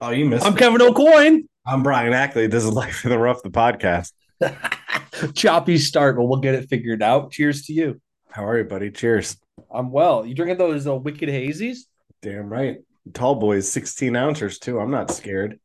[0.00, 0.46] Oh, you missed.
[0.46, 0.58] I'm it.
[0.58, 1.48] Kevin O'Coin.
[1.66, 2.46] I'm Brian Ackley.
[2.46, 4.12] This is Life in the Rough, the podcast.
[5.34, 7.32] Choppy start, but we'll get it figured out.
[7.32, 8.00] Cheers to you.
[8.30, 8.92] How are you, buddy?
[8.92, 9.36] Cheers.
[9.72, 10.24] I'm well.
[10.24, 11.78] You drinking those uh, wicked hazies?
[12.22, 12.78] Damn right.
[13.12, 14.78] Tall boys, 16 ounces too.
[14.78, 15.58] I'm not scared.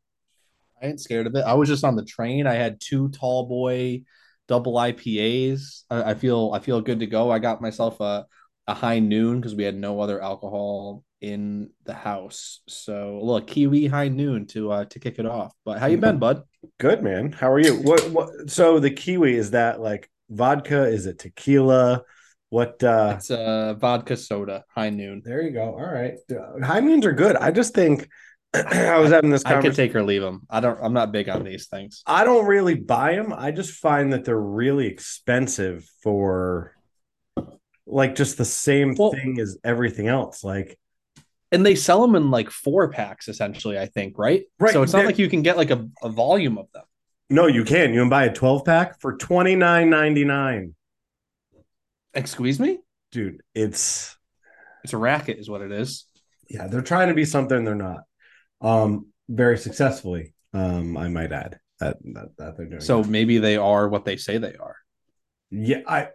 [0.81, 1.43] I ain't scared of it.
[1.45, 2.47] I was just on the train.
[2.47, 4.01] I had two tall boy
[4.47, 5.83] double IPAs.
[5.91, 7.29] I, I feel I feel good to go.
[7.29, 8.25] I got myself a
[8.67, 12.59] a high noon because we had no other alcohol in the house.
[12.67, 15.53] So a little kiwi high noon to uh to kick it off.
[15.63, 16.43] But how you been, bud?
[16.79, 17.31] Good man.
[17.31, 17.75] How are you?
[17.75, 18.09] What?
[18.09, 18.49] What?
[18.51, 20.83] So the kiwi is that like vodka?
[20.83, 22.03] Is it tequila?
[22.49, 22.83] What?
[22.83, 25.21] uh It's uh vodka soda high noon.
[25.23, 25.63] There you go.
[25.71, 26.15] All right.
[26.29, 27.37] Uh, High noons are good.
[27.37, 28.07] I just think
[28.53, 30.41] I was having this I could take or leave them.
[30.49, 30.77] I don't.
[30.83, 32.03] I'm not big on these things.
[32.05, 33.31] I don't really buy them.
[33.33, 36.75] I just find that they're really expensive for
[37.87, 40.43] like just the same Well- thing as everything else.
[40.43, 40.77] Like
[41.53, 44.91] and they sell them in like four packs essentially i think right Right, so it's
[44.91, 46.83] not they're- like you can get like a, a volume of them
[47.29, 47.93] no, you can.
[47.93, 50.75] You can buy a 12 pack for twenty nine ninety nine.
[52.13, 52.79] excuse me
[53.11, 54.15] Dude, it's
[54.83, 56.05] it's a racket is what it is
[56.49, 58.01] yeah, they're trying to be something they're not.
[58.61, 62.81] Um, very successfully, um, I might add that that, that they're doing.
[62.81, 64.75] so maybe they are what they say they are
[65.49, 66.09] Yeah, I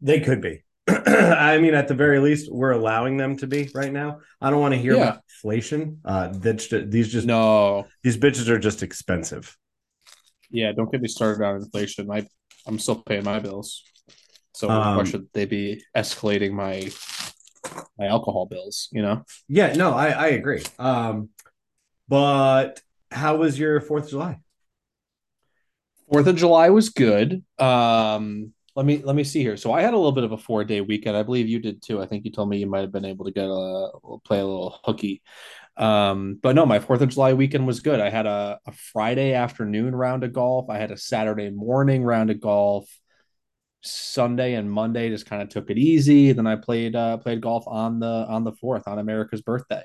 [0.00, 0.62] they could be.
[1.06, 4.20] I mean, at the very least, we're allowing them to be right now.
[4.40, 5.02] I don't want to hear Yeah.
[5.08, 6.00] about inflation.
[6.04, 9.56] Uh, these just no these bitches are just expensive.
[10.50, 12.26] yeah don't get me started on inflation i
[12.66, 13.82] i'm still paying my bills
[14.54, 16.74] so Um, why should they be escalating my
[17.98, 19.16] my alcohol bills you know
[19.48, 20.62] Yeah, no, I I agree.
[20.78, 21.28] Um,
[22.08, 24.34] but how was your Fourth of July?
[26.10, 27.44] Fourth of July was good.
[27.58, 29.56] Um, let me let me see here.
[29.56, 31.16] So I had a little bit of a four day weekend.
[31.16, 32.00] I believe you did too.
[32.00, 34.46] I think you told me you might have been able to get a play a
[34.46, 35.20] little hooky.
[35.76, 37.98] Um, but no, my Fourth of July weekend was good.
[37.98, 40.70] I had a, a Friday afternoon round of golf.
[40.70, 42.88] I had a Saturday morning round of golf.
[43.82, 46.30] Sunday and Monday just kind of took it easy.
[46.30, 49.82] Then I played uh, played golf on the on the fourth on America's birthday.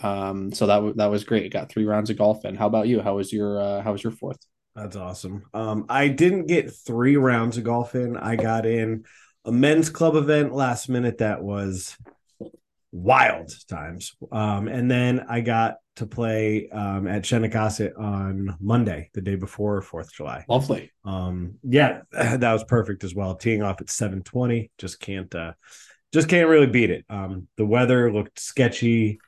[0.00, 1.52] Um, so that w- that was great.
[1.52, 2.56] Got three rounds of golf in.
[2.56, 3.02] How about you?
[3.02, 4.44] How was your uh, how was your fourth?
[4.74, 5.44] That's awesome.
[5.52, 8.16] Um, I didn't get three rounds of golf in.
[8.16, 9.04] I got in
[9.44, 11.96] a men's club event last minute that was
[12.92, 14.14] wild times.
[14.30, 19.82] Um, and then I got to play um, at Shennecossett on Monday, the day before
[19.82, 20.44] Fourth of July.
[20.48, 20.90] Lovely.
[21.04, 23.34] Um, yeah, that was perfect as well.
[23.34, 25.52] Teeing off at seven twenty, just can't, uh,
[26.12, 27.04] just can't really beat it.
[27.08, 29.20] Um, the weather looked sketchy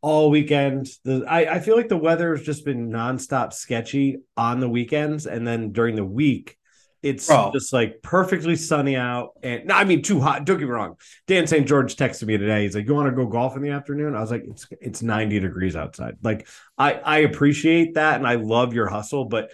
[0.00, 0.88] all weekend.
[1.04, 5.26] The I, I feel like the weather has just been nonstop sketchy on the weekends,
[5.26, 6.56] and then during the week,
[7.02, 7.50] it's Bro.
[7.52, 9.30] just like perfectly sunny out.
[9.42, 10.44] And no, I mean too hot.
[10.44, 10.96] Don't get me wrong.
[11.26, 11.66] Dan St.
[11.66, 12.62] George texted me today.
[12.62, 15.02] He's like, "You want to go golf in the afternoon?" I was like, "It's it's
[15.02, 16.46] ninety degrees outside." Like
[16.78, 19.50] I I appreciate that, and I love your hustle, but.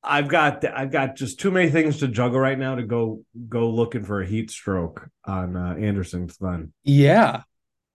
[0.00, 3.68] I've got I've got just too many things to juggle right now to go go
[3.68, 6.72] looking for a heat stroke on uh, Anderson's Fun.
[6.84, 7.42] Yeah.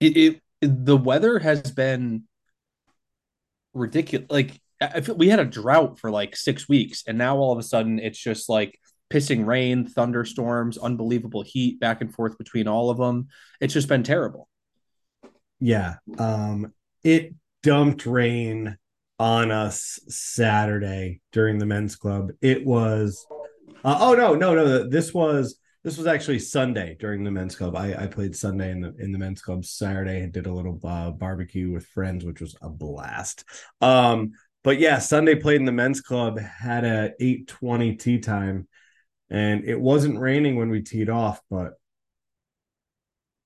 [0.00, 2.24] It, it the weather has been
[3.72, 4.26] ridiculous.
[4.30, 7.58] Like I feel we had a drought for like six weeks, and now all of
[7.58, 8.78] a sudden it's just like
[9.10, 13.28] pissing rain, thunderstorms, unbelievable heat back and forth between all of them.
[13.60, 14.48] It's just been terrible.
[15.60, 15.96] Yeah.
[16.18, 16.72] Um
[17.02, 18.76] it dumped rain
[19.18, 22.32] on us Saturday during the men's club.
[22.40, 23.26] It was
[23.84, 24.88] uh, oh no, no, no.
[24.88, 27.76] This was this was actually Sunday during the men's club.
[27.76, 29.66] I, I played Sunday in the in the men's club.
[29.66, 33.44] Saturday and did a little uh, barbecue with friends, which was a blast.
[33.82, 34.32] Um,
[34.64, 38.66] but yeah, Sunday played in the men's club, had a 820 tee time,
[39.28, 41.74] and it wasn't raining when we teed off, but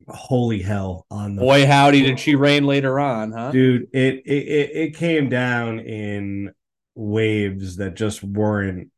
[0.07, 3.51] holy hell on the Boy, howdy, did she rain later on, huh?
[3.51, 6.53] dude it, it it it came down in
[6.95, 8.91] waves that just weren't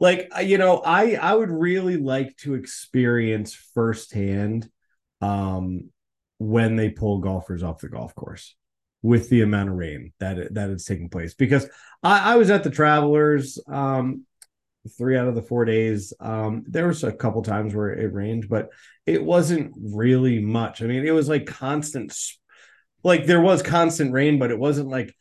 [0.00, 4.68] like you know i i would really like to experience firsthand
[5.20, 5.90] um
[6.38, 8.54] when they pull golfers off the golf course
[9.02, 11.34] with the amount of rain that that is taking place.
[11.34, 11.68] Because
[12.02, 14.24] i i was at the travelers um
[14.96, 16.12] three out of the four days.
[16.20, 18.70] Um there was a couple times where it rained but
[19.06, 20.82] it wasn't really much.
[20.82, 22.16] I mean it was like constant
[23.04, 25.14] like there was constant rain but it wasn't like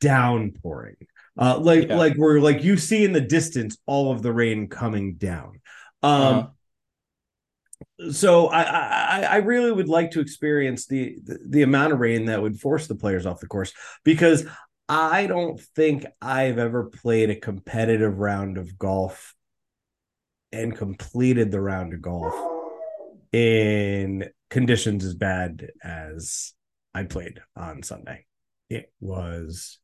[0.00, 0.96] downpouring
[1.38, 1.96] uh like Yeah.
[1.96, 5.60] like where like you see in the distance all of the rain coming down
[6.02, 6.48] um
[8.00, 8.10] Uh-huh.
[8.10, 12.26] so I, I I really would like to experience the, the the amount of rain
[12.26, 13.72] that would force the players off the course
[14.04, 14.46] because
[14.88, 19.34] I don't think I've ever played a competitive round of golf
[20.52, 22.34] and completed the round of golf
[23.32, 26.52] in conditions as bad as
[26.94, 28.26] I played on Sunday.
[28.70, 29.78] It was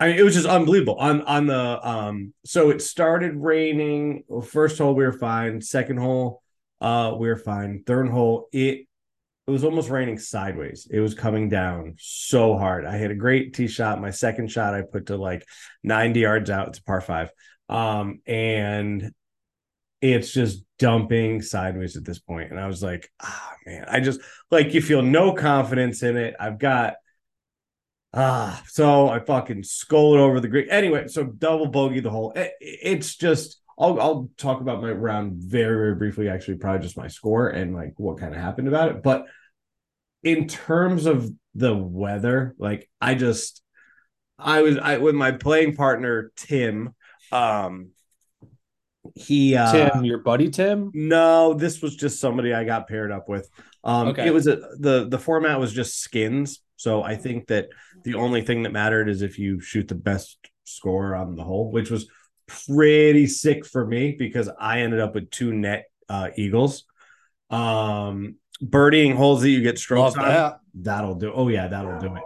[0.00, 2.34] I mean, it was just unbelievable on on the um.
[2.44, 4.24] So it started raining.
[4.48, 5.60] First hole we were fine.
[5.60, 6.42] Second hole,
[6.80, 7.82] uh, we were fine.
[7.86, 8.86] Third hole, it
[9.46, 10.88] it was almost raining sideways.
[10.90, 12.86] It was coming down so hard.
[12.86, 14.00] I hit a great tee shot.
[14.00, 15.44] My second shot I put to like
[15.82, 16.68] 90 yards out.
[16.68, 17.30] It's a par five.
[17.68, 19.12] Um, and
[20.00, 22.50] it's just dumping sideways at this point.
[22.50, 24.20] And I was like, ah, oh, man, I just
[24.50, 26.34] like you feel no confidence in it.
[26.40, 26.94] I've got
[28.14, 30.68] ah, so I fucking sculled over the green.
[30.70, 32.32] Anyway, so double bogey the whole.
[32.32, 36.28] It, it's just I'll I'll talk about my round very very briefly.
[36.28, 39.02] Actually, probably just my score and like what kind of happened about it.
[39.02, 39.26] But
[40.22, 43.62] in terms of the weather, like I just
[44.38, 46.94] I was I with my playing partner Tim.
[47.32, 47.90] Um,
[49.14, 50.90] he uh Tim, your buddy Tim?
[50.94, 53.48] No, this was just somebody I got paired up with.
[53.82, 54.26] Um okay.
[54.26, 56.60] it was a the the format was just skins.
[56.84, 57.70] So I think that
[58.02, 61.70] the only thing that mattered is if you shoot the best score on the hole,
[61.70, 62.06] which was
[62.46, 66.84] pretty sick for me because I ended up with two net uh eagles.
[67.48, 70.30] Um birdieing holes that you get strokes Love on.
[70.30, 70.60] That.
[70.74, 71.32] That'll do.
[71.34, 72.22] Oh yeah, that'll do it.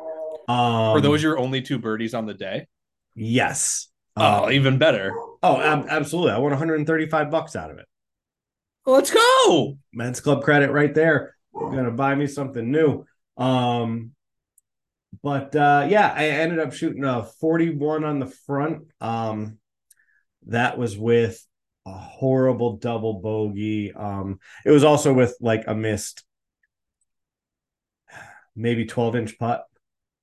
[0.48, 2.66] Um, Were those your only two birdies on the day?
[3.14, 3.86] Yes.
[4.16, 5.12] Oh, um, even better.
[5.40, 6.32] Oh, ab- absolutely.
[6.32, 7.86] I won 135 bucks out of it.
[8.86, 9.78] Let's go.
[9.92, 11.36] Men's club credit right there.
[11.54, 13.04] You're gonna buy me something new.
[13.36, 14.14] Um,
[15.22, 18.88] but uh, yeah, I ended up shooting a 41 on the front.
[19.00, 19.58] Um,
[20.46, 21.44] that was with
[21.86, 23.92] a horrible double bogey.
[23.92, 26.24] Um, it was also with like a missed,
[28.54, 29.64] maybe 12 inch putt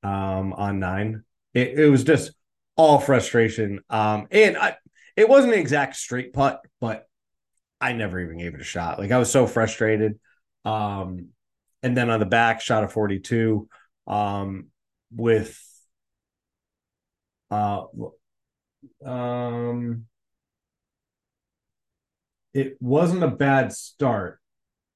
[0.04, 1.24] um, on nine.
[1.54, 2.32] It, it was just
[2.76, 3.82] all frustration.
[3.90, 4.76] Um, and I,
[5.16, 7.08] it wasn't an exact straight putt, but
[7.80, 9.00] I never even gave it a shot.
[9.00, 10.20] Like I was so frustrated.
[10.64, 11.30] Um,
[11.84, 13.68] and then on the back, shot a 42
[14.08, 14.68] um,
[15.16, 15.58] with
[17.52, 17.84] uh,
[19.06, 20.06] um,
[22.54, 24.40] it wasn't a bad start,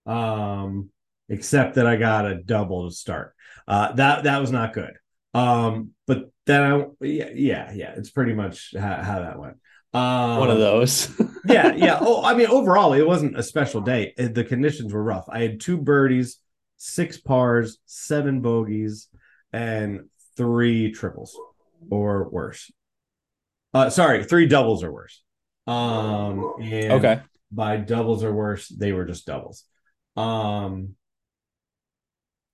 [0.05, 0.89] um,
[1.27, 3.33] except that I got a double to start.
[3.67, 4.93] Uh, that that was not good.
[5.33, 9.57] Um, but then I yeah yeah yeah, it's pretty much how, how that went.
[9.93, 11.09] Um, One of those.
[11.45, 11.97] yeah, yeah.
[11.99, 14.13] Oh, I mean, overall, it wasn't a special day.
[14.17, 15.25] The conditions were rough.
[15.29, 16.37] I had two birdies,
[16.77, 19.07] six pars, seven bogeys,
[19.51, 20.05] and
[20.37, 21.37] three triples
[21.89, 22.71] or worse.
[23.73, 25.21] Uh, sorry, three doubles or worse.
[25.67, 26.53] Um,
[26.91, 29.65] okay by doubles or worse, they were just doubles.
[30.15, 30.95] Um,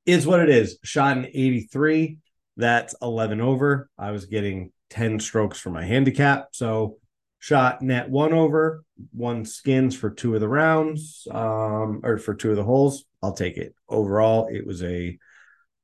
[0.06, 0.78] is what it is.
[0.84, 2.18] Shot an 83.
[2.58, 3.90] That's 11 over.
[3.98, 6.50] I was getting 10 strokes for my handicap.
[6.52, 6.98] So
[7.40, 12.52] shot net one over, one skins for two of the rounds, um, or for two
[12.52, 13.04] of the holes.
[13.22, 13.74] I'll take it.
[13.90, 15.18] Overall, it was a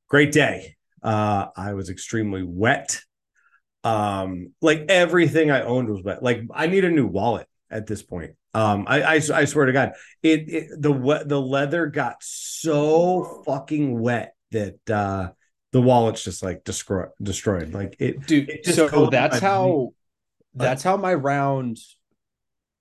[0.07, 0.75] great day.
[1.01, 3.01] Uh, I was extremely wet.
[3.83, 6.21] Um, like everything I owned was wet.
[6.21, 8.35] Like I need a new wallet at this point.
[8.53, 13.43] Um, I, I, I swear to God, it, it the wet the leather got so
[13.45, 15.31] fucking wet that uh
[15.71, 17.73] the wallet's just like destroyed destroyed.
[17.73, 18.49] Like it, dude.
[18.49, 19.93] It so that's how
[20.53, 21.77] that's how my round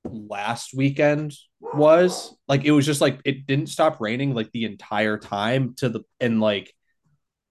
[0.05, 2.35] last weekend was.
[2.49, 6.01] Like it was just like it didn't stop raining like the entire time to the
[6.19, 6.75] and like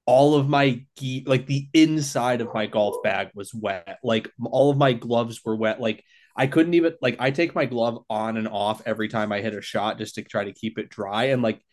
[0.10, 4.00] all of my ge- like the inside of my golf bag was wet.
[4.04, 5.80] Like all of my gloves were wet.
[5.80, 6.04] Like
[6.36, 9.54] I couldn't even like I take my glove on and off every time I hit
[9.54, 11.64] a shot just to try to keep it dry and like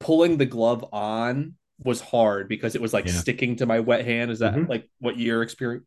[0.00, 3.12] pulling the glove on was hard because it was like yeah.
[3.12, 4.30] sticking to my wet hand.
[4.30, 4.70] Is that mm-hmm.
[4.70, 5.84] like what your experience?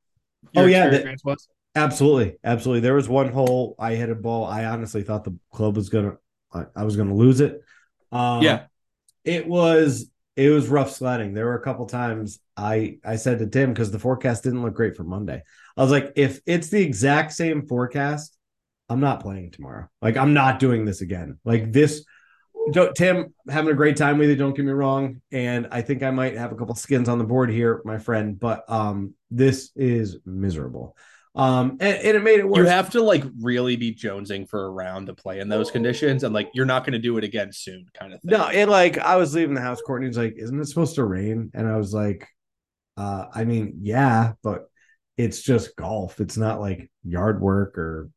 [0.53, 2.81] Your oh yeah, experience that, was absolutely, absolutely.
[2.81, 4.45] There was one hole I hit a ball.
[4.45, 6.17] I honestly thought the club was gonna,
[6.53, 7.63] I, I was gonna lose it.
[8.12, 8.65] Um, yeah,
[9.24, 11.33] it was it was rough sledding.
[11.33, 14.73] There were a couple times I I said to Tim because the forecast didn't look
[14.73, 15.41] great for Monday.
[15.77, 18.37] I was like, if it's the exact same forecast,
[18.89, 19.87] I'm not playing tomorrow.
[20.01, 21.39] Like, I'm not doing this again.
[21.43, 22.05] Like, this,
[22.95, 24.35] Tim, having a great time with you.
[24.35, 25.21] Don't get me wrong.
[25.31, 28.39] And I think I might have a couple skins on the board here, my friend,
[28.39, 30.95] but um, this is miserable.
[31.35, 32.59] Um, and, and, it made it worse.
[32.59, 36.23] You have to like really be jonesing for a round to play in those conditions,
[36.23, 38.31] and like you're not going to do it again soon, kind of thing.
[38.31, 41.51] No, and like I was leaving the house, Courtney's like, "Isn't it supposed to rain?"
[41.53, 42.27] And I was like,
[42.95, 44.69] uh, "I mean, yeah, but
[45.17, 46.19] it's just golf.
[46.19, 48.09] It's not like yard work or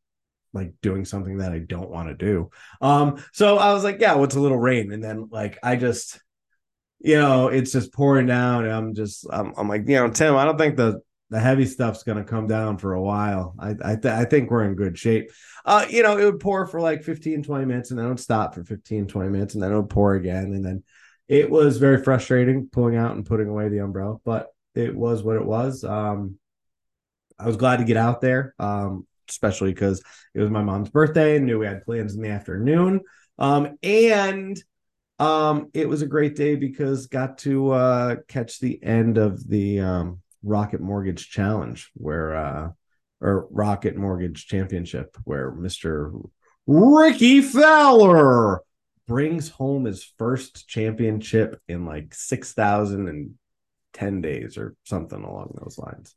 [0.53, 2.49] like doing something that I don't want to do.
[2.81, 4.91] Um, so I was like, yeah, what's a little rain?
[4.91, 6.19] And then like I just,
[6.99, 10.35] you know, it's just pouring down, and I'm just, I'm, I'm like, you know, Tim,
[10.35, 13.55] I don't think the the heavy stuff's going to come down for a while.
[13.59, 15.31] I I, th- I think we're in good shape.
[15.63, 18.19] Uh, you know, it would pour for like 15, 20 minutes and then it would
[18.19, 20.45] stop for 15, 20 minutes and then it would pour again.
[20.45, 20.83] And then
[21.27, 25.35] it was very frustrating pulling out and putting away the umbrella, but it was what
[25.35, 25.83] it was.
[25.83, 26.39] Um,
[27.37, 31.37] I was glad to get out there, um, especially because it was my mom's birthday
[31.37, 33.01] and knew we had plans in the afternoon.
[33.37, 34.61] Um, and
[35.19, 39.81] um, it was a great day because got to uh, catch the end of the
[39.81, 42.69] um, Rocket Mortgage Challenge, where uh,
[43.21, 46.11] or Rocket Mortgage Championship, where Mister
[46.65, 48.61] Rickie Fowler
[49.07, 53.31] brings home his first championship in like six thousand and
[53.93, 56.15] ten days or something along those lines.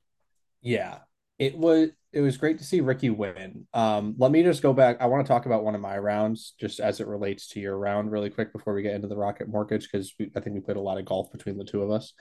[0.60, 0.98] Yeah,
[1.38, 3.66] it was it was great to see Rickie win.
[3.72, 4.98] Um, let me just go back.
[5.00, 7.78] I want to talk about one of my rounds, just as it relates to your
[7.78, 10.76] round, really quick before we get into the Rocket Mortgage, because I think we played
[10.76, 12.12] a lot of golf between the two of us.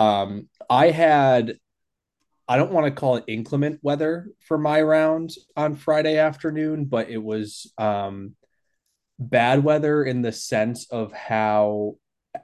[0.00, 1.58] Um, I had,
[2.48, 7.10] I don't want to call it inclement weather for my round on Friday afternoon, but
[7.10, 8.34] it was um,
[9.18, 11.96] bad weather in the sense of how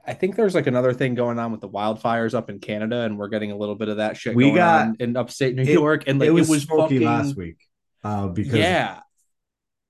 [0.05, 3.17] I think there's like another thing going on with the wildfires up in Canada, and
[3.17, 4.35] we're getting a little bit of that shit.
[4.35, 7.35] We got in upstate New it, York, and like it was, it was fucking last
[7.35, 7.57] week.
[8.03, 8.99] Uh, because yeah,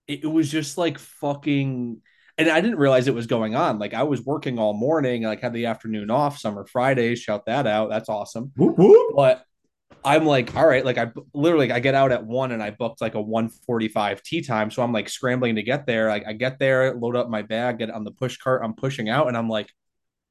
[0.07, 2.01] it, it was just like fucking
[2.37, 3.79] and I didn't realize it was going on.
[3.79, 7.65] Like I was working all morning, like had the afternoon off, summer Fridays, shout that
[7.65, 7.89] out.
[7.89, 8.51] That's awesome.
[8.55, 9.15] Whoop, whoop.
[9.15, 9.43] But
[10.03, 13.01] I'm like, all right, like I literally I get out at one and I booked
[13.01, 14.69] like a 145 tea time.
[14.69, 16.09] So I'm like scrambling to get there.
[16.09, 19.09] Like I get there, load up my bag, get on the push cart, I'm pushing
[19.09, 19.69] out, and I'm like,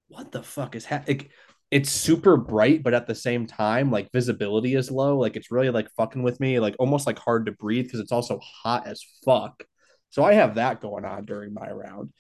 [0.09, 1.19] what the fuck is happening?
[1.19, 1.31] Like,
[1.73, 5.19] it's super bright, but at the same time, like visibility is low.
[5.19, 8.13] Like it's really like fucking with me, like almost like hard to breathe because it's
[8.13, 9.65] also hot as fuck.
[10.11, 12.13] So I have that going on during my round.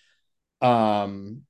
[0.60, 1.42] Um,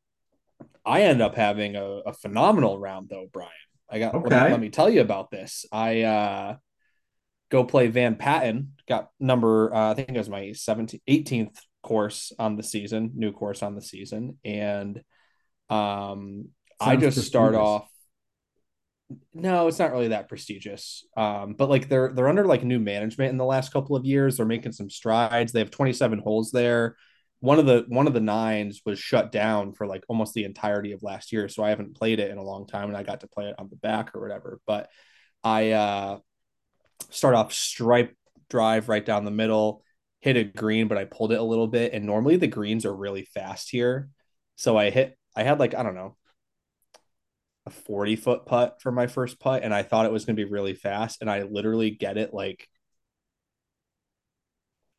[0.84, 3.50] I end up having a, a phenomenal round though, Brian.
[3.90, 4.34] I got okay.
[4.34, 5.64] let, let, me tell you about this.
[5.70, 6.56] I uh
[7.50, 12.32] go play Van Patten, got number uh, I think it was my 17th 18th course
[12.38, 14.38] on the season, new course on the season.
[14.44, 15.02] And
[15.68, 16.48] um
[16.80, 17.88] Sounds I just start off
[19.32, 21.04] no, it's not really that prestigious.
[21.16, 24.36] Um, but like they're they're under like new management in the last couple of years.
[24.36, 25.52] They're making some strides.
[25.52, 26.96] They have 27 holes there.
[27.40, 30.92] One of the one of the nines was shut down for like almost the entirety
[30.92, 31.48] of last year.
[31.48, 33.54] So I haven't played it in a long time and I got to play it
[33.58, 34.60] on the back or whatever.
[34.66, 34.88] But
[35.44, 36.18] I uh
[37.10, 38.16] start off stripe
[38.50, 39.82] drive right down the middle,
[40.20, 41.92] hit a green, but I pulled it a little bit.
[41.92, 44.08] And normally the greens are really fast here.
[44.56, 46.16] So I hit I had like, I don't know,
[47.66, 50.44] a 40 foot putt for my first putt and I thought it was going to
[50.44, 52.68] be really fast and I literally get it like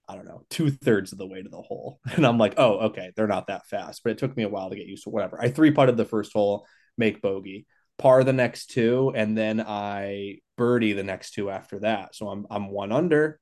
[0.09, 1.99] I don't know, two thirds of the way to the hole.
[2.15, 4.03] And I'm like, oh, okay, they're not that fast.
[4.03, 5.37] But it took me a while to get used to whatever.
[5.41, 6.65] I three putted the first hole,
[6.97, 7.65] make bogey,
[7.97, 12.15] par the next two, and then I birdie the next two after that.
[12.15, 13.39] So I'm I'm one under,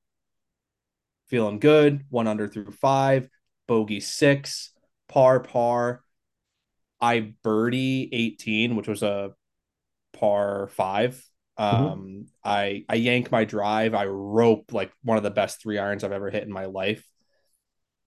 [1.27, 3.29] feeling good, one under through five,
[3.67, 4.71] bogey six,
[5.07, 6.01] par, par,
[7.01, 9.31] I birdie 18, which was a
[10.13, 11.23] par five.
[11.59, 11.85] Mm-hmm.
[11.85, 12.21] Um, mm-hmm.
[12.43, 13.93] I I yank my drive.
[13.93, 17.05] I rope like one of the best three irons I've ever hit in my life,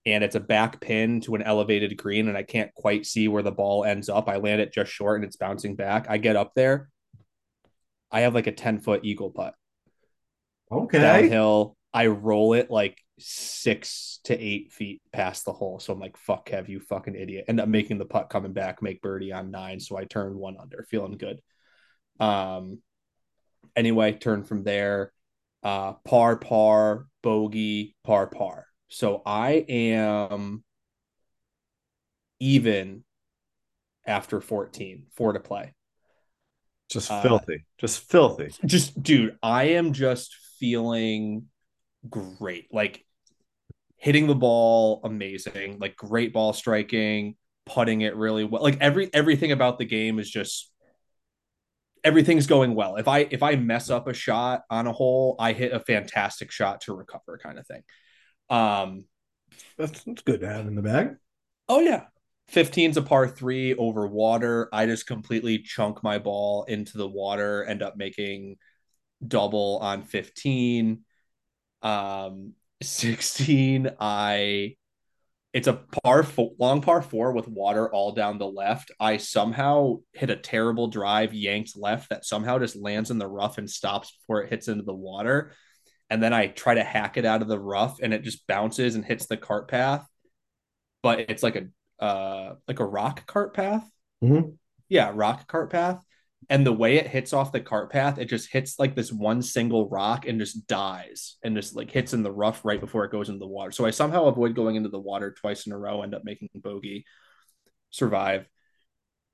[0.05, 3.43] and it's a back pin to an elevated green, and I can't quite see where
[3.43, 4.29] the ball ends up.
[4.29, 6.07] I land it just short, and it's bouncing back.
[6.09, 6.89] I get up there.
[8.11, 9.55] I have like a 10 foot eagle putt.
[10.71, 11.01] Okay.
[11.01, 11.77] Downhill.
[11.93, 15.79] I roll it like six to eight feet past the hole.
[15.79, 17.47] So I'm like, fuck, have you fucking idiot.
[17.49, 19.81] End up making the putt coming back, make birdie on nine.
[19.81, 21.41] So I turned one under, feeling good.
[22.21, 22.79] Um,
[23.77, 25.13] anyway, turn from there.
[25.63, 28.67] Uh, par, par, bogey, par, par.
[28.89, 30.65] So I am
[32.41, 33.05] even
[34.07, 35.75] after 14, four to play.
[36.89, 37.57] Just uh, filthy.
[37.57, 38.51] Uh, just filthy.
[38.65, 41.47] Just, dude, I am just feeling
[42.09, 42.73] great.
[42.73, 43.05] Like
[43.99, 45.79] hitting the ball, amazing.
[45.79, 47.37] Like great ball striking,
[47.67, 48.63] putting it really well.
[48.63, 50.71] Like every everything about the game is just
[52.03, 52.97] everything's going well.
[52.97, 56.51] If I if I mess up a shot on a hole, I hit a fantastic
[56.51, 57.83] shot to recover, kind of thing.
[58.49, 59.05] Um,
[59.77, 61.17] that's, that's good to have in the bag.
[61.69, 62.05] Oh yeah,
[62.53, 64.69] 15's a par three over water.
[64.73, 68.57] I just completely chunk my ball into the water, end up making
[69.27, 71.05] double on 15.
[71.83, 74.77] Um, 16, I
[75.55, 75.73] it's a
[76.05, 78.91] par four, long par four with water all down the left.
[79.01, 83.59] I somehow hit a terrible drive, yanked left that somehow just lands in the rough
[83.59, 85.53] and stops before it hits into the water.
[86.11, 88.95] And then I try to hack it out of the rough and it just bounces
[88.95, 90.07] and hits the cart path.
[91.03, 93.89] But it's like a uh like a rock cart path.
[94.23, 94.51] Mm-hmm.
[94.89, 96.03] Yeah, rock cart path.
[96.49, 99.43] And the way it hits off the cart path, it just hits like this one
[99.43, 103.13] single rock and just dies and just like hits in the rough right before it
[103.13, 103.71] goes into the water.
[103.71, 106.49] So I somehow avoid going into the water twice in a row, end up making
[106.55, 107.05] bogey,
[107.91, 108.47] survive.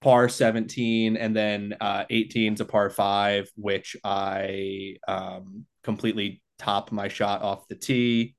[0.00, 7.08] Par 17 and then uh 18 a par five, which I um completely top my
[7.08, 8.34] shot off the tee,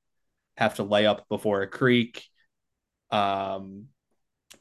[0.57, 2.23] have to lay up before a creek,
[3.11, 3.85] um,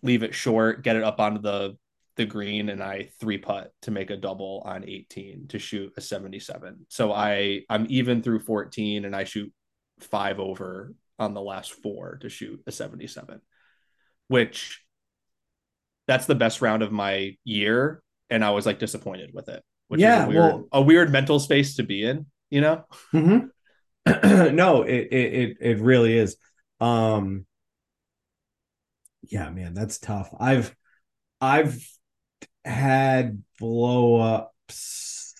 [0.02, 1.76] leave it short, get it up onto the
[2.16, 6.00] the green and I three putt to make a double on 18 to shoot a
[6.00, 6.86] 77.
[6.88, 9.52] So I I'm even through 14 and I shoot
[10.00, 13.40] five over on the last four to shoot a 77,
[14.28, 14.80] which
[16.06, 18.02] that's the best round of my year.
[18.30, 21.10] And I was like disappointed with it, which Yeah, is a weird, well- a weird
[21.12, 22.84] mental space to be in, you know?
[23.12, 23.50] Mhm.
[24.54, 26.36] no, it, it it it really is.
[26.80, 27.46] Um
[29.22, 30.28] yeah, man, that's tough.
[30.38, 30.74] I've
[31.40, 31.82] I've
[32.64, 35.34] had blow ups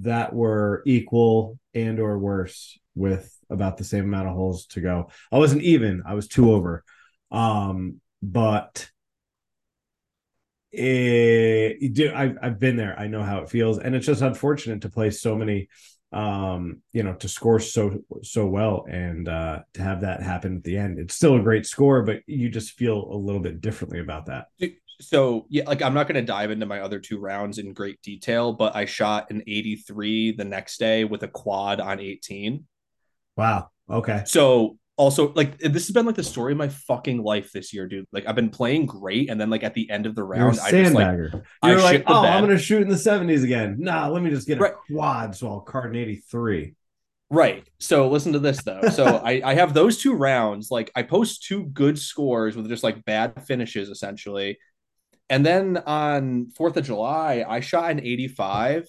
[0.00, 5.10] that were equal and or worse with about the same amount of holes to go.
[5.32, 6.84] I wasn't even, I was two over.
[7.30, 8.90] Um, but
[10.72, 12.98] it, do I've I've been there.
[12.98, 15.68] I know how it feels, and it's just unfortunate to play so many,
[16.12, 20.64] um, you know, to score so so well and uh to have that happen at
[20.64, 20.98] the end.
[20.98, 24.46] It's still a great score, but you just feel a little bit differently about that.
[25.00, 28.00] So yeah, like I'm not going to dive into my other two rounds in great
[28.02, 32.64] detail, but I shot an 83 the next day with a quad on 18.
[33.36, 33.70] Wow.
[33.88, 34.22] Okay.
[34.26, 37.88] So also like this has been like the story of my fucking life this year,
[37.88, 38.06] dude.
[38.12, 40.60] Like I've been playing great, and then like at the end of the You're round,
[40.60, 41.16] I just like
[41.64, 42.24] You're like, oh.
[42.24, 43.76] I'm gonna shoot in the 70s again.
[43.78, 44.74] Nah, let me just get a Right.
[44.92, 46.74] quad, so I'll card an 83.
[47.30, 47.66] Right.
[47.78, 48.82] So listen to this though.
[48.92, 50.70] So I, I have those two rounds.
[50.70, 54.58] Like I post two good scores with just like bad finishes essentially.
[55.30, 58.88] And then on 4th of July, I shot an 85,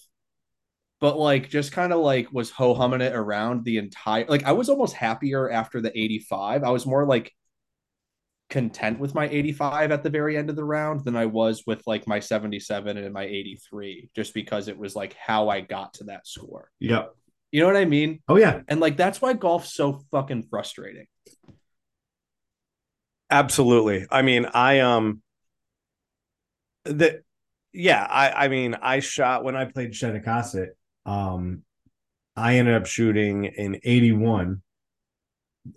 [1.00, 4.51] but like just kind of like was ho humming it around the entire like I
[4.51, 6.63] was almost happier after the 85.
[6.63, 7.31] I was more like
[8.50, 11.83] content with my 85 at the very end of the round than I was with
[11.86, 16.05] like my 77 and my 83, just because it was like how I got to
[16.05, 16.70] that score.
[16.79, 17.05] Yeah.
[17.51, 18.20] You know what I mean?
[18.27, 18.61] Oh yeah.
[18.68, 21.05] And like that's why golf's so fucking frustrating.
[23.29, 24.07] Absolutely.
[24.09, 25.22] I mean, I um
[26.85, 27.22] the
[27.74, 30.53] yeah, I I mean, I shot when I played Shinnecock,
[31.05, 31.63] um
[32.35, 34.61] I ended up shooting in 81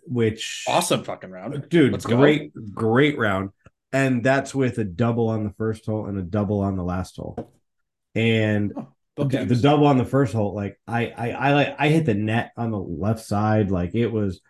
[0.06, 1.68] which Awesome fucking round.
[1.68, 2.16] dude, Let's go.
[2.16, 3.50] great great round.
[3.92, 7.16] And that's with a double on the first hole and a double on the last
[7.16, 7.52] hole.
[8.14, 8.72] And
[9.16, 9.44] Okay.
[9.44, 12.50] the double on the first hole, like I, I, I like, I hit the net
[12.56, 13.70] on the left side.
[13.70, 14.40] Like it was,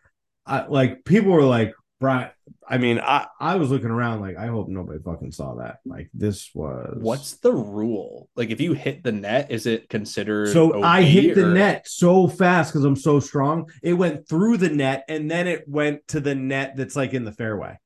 [0.46, 2.30] I like people were like, Brian.
[2.68, 5.78] I mean, I, I was looking around like, I hope nobody fucking saw that.
[5.86, 8.28] Like this was What's the rule?
[8.36, 12.28] Like if you hit the net, is it considered So I hit the net so
[12.28, 13.70] fast because I'm so strong.
[13.82, 17.24] It went through the net and then it went to the net that's like in
[17.24, 17.78] the fairway.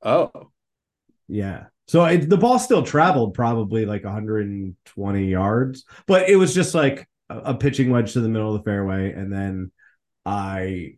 [0.00, 0.30] Oh.
[1.26, 1.64] Yeah.
[1.88, 7.08] So it, the ball still traveled probably like 120 yards, but it was just like
[7.28, 9.72] a, a pitching wedge to the middle of the fairway, and then
[10.28, 10.97] I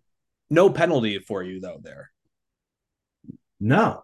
[0.50, 2.10] No penalty for you though there.
[3.58, 4.02] no.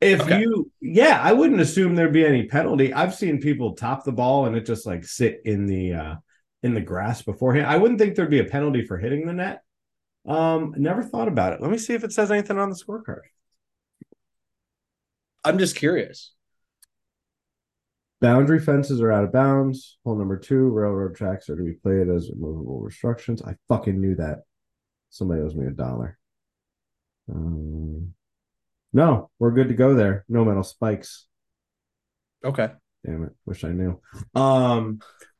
[0.00, 0.40] If Okay.
[0.40, 2.92] you, yeah, I wouldn't assume there'd be any penalty.
[2.92, 6.14] I've seen people top the ball and it just like sit in the uh
[6.62, 7.66] in the grass beforehand.
[7.66, 9.62] I wouldn't think there'd be a penalty for hitting the net.
[10.26, 11.60] Um, never thought about it.
[11.62, 13.20] Let me see if it says anything on the scorecard.
[15.44, 16.32] I'm just curious.
[18.20, 19.98] Boundary fences are out of bounds.
[20.04, 23.42] Hole number two, railroad tracks are to be played as removable restrictions.
[23.42, 24.40] I fucking knew that.
[25.14, 26.18] Somebody owes me a dollar.
[27.32, 28.14] Um,
[28.92, 30.24] no, we're good to go there.
[30.28, 31.26] No metal spikes.
[32.44, 32.70] Okay.
[33.06, 33.32] Damn it.
[33.46, 34.00] Wish I knew.
[34.34, 34.98] Um,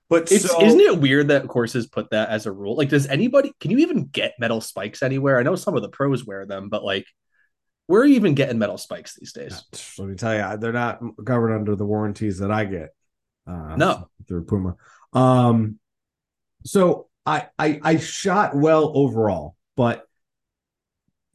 [0.08, 2.76] but It's so, isn't it weird that courses put that as a rule?
[2.76, 5.40] Like, does anybody can you even get metal spikes anywhere?
[5.40, 7.06] I know some of the pros wear them, but like
[7.88, 9.64] where are you even getting metal spikes these days?
[9.98, 12.90] let me tell you, they're not covered under the warranties that I get.
[13.44, 14.08] Uh, No.
[14.28, 14.76] through Puma.
[15.12, 15.80] Um,
[16.64, 20.06] so I, I I shot well overall, but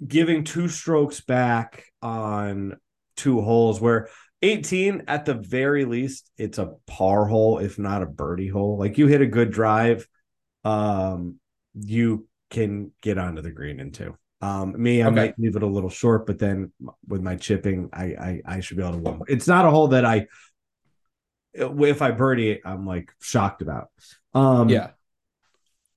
[0.06, 2.78] giving two strokes back on
[3.15, 4.08] two holes where
[4.41, 8.97] 18 at the very least it's a par hole if not a birdie hole like
[8.97, 10.08] you hit a good drive
[10.63, 11.36] um
[11.73, 15.15] you can get onto the green in two um me i Okay.
[15.15, 16.71] might leave it a little short but then
[17.08, 19.89] with my chipping i i, I should be able to win it's not a hole
[19.89, 20.28] that i
[21.54, 23.89] if i birdie it i'm like shocked about
[24.34, 24.91] um yeah.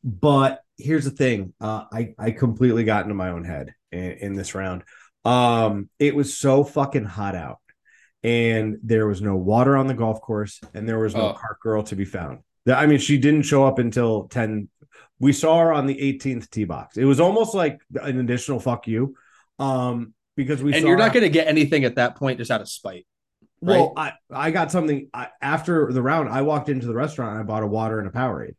[0.02, 4.33] but here's the thing uh, i i completely got into my own head in, in
[4.35, 4.83] this round
[5.25, 7.59] um it was so fucking hot out
[8.25, 11.33] and there was no water on the golf course, and there was no Oh.
[11.33, 12.38] cart girl to be found.
[12.68, 14.68] I mean, she didn't show up until 10.
[15.18, 16.97] We saw her on the 18th tee box.
[16.97, 19.16] It was almost like an additional fuck you.
[19.59, 22.61] Um, because we and you're not going to get anything at that point just out
[22.61, 23.07] of spite.
[23.61, 26.29] well, I, I got something I, after the round.
[26.29, 28.55] I walked into the restaurant and I bought a water and a Powerade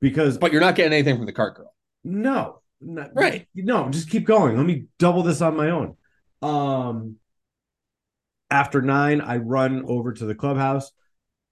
[0.00, 1.74] because But you're not getting anything from the cart girl.
[2.04, 3.46] no, no, Right.
[3.54, 4.56] No, just keep going.
[4.56, 5.96] Let me double this on my own.
[6.42, 7.16] Um,
[8.50, 10.92] after nine, I run over to the clubhouse.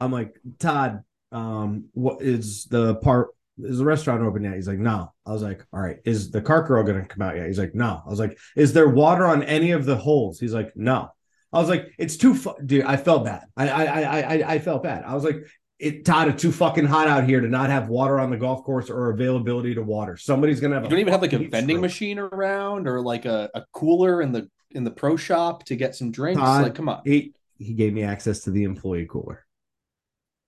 [0.01, 1.03] I'm like, Todd,
[1.33, 3.29] um, what is the part?
[3.59, 4.55] Is the restaurant open yet?
[4.55, 5.13] He's like, no.
[5.25, 5.99] I was like, all right.
[6.05, 7.47] Is the cart girl gonna come out yet?
[7.47, 8.03] He's like, no.
[8.05, 10.39] I was like, is there water on any of the holes?
[10.39, 11.09] He's like, no.
[11.53, 12.57] I was like, it's too, fu-.
[12.67, 12.85] dude.
[12.85, 13.45] I felt bad.
[13.57, 15.05] I, I, I, I, I felt bad.
[15.05, 15.37] I was like,
[15.85, 18.65] it, Todd, it's too fucking hot out here to not have water on the golf
[18.65, 20.17] course or availability to water.
[20.17, 20.85] Somebody's gonna have.
[20.85, 21.81] You don't even have like a vending stroke.
[21.83, 25.95] machine around or like a, a cooler in the in the pro shop to get
[25.95, 26.41] some drinks.
[26.41, 27.03] Todd, like, come on.
[27.05, 29.45] He he gave me access to the employee cooler.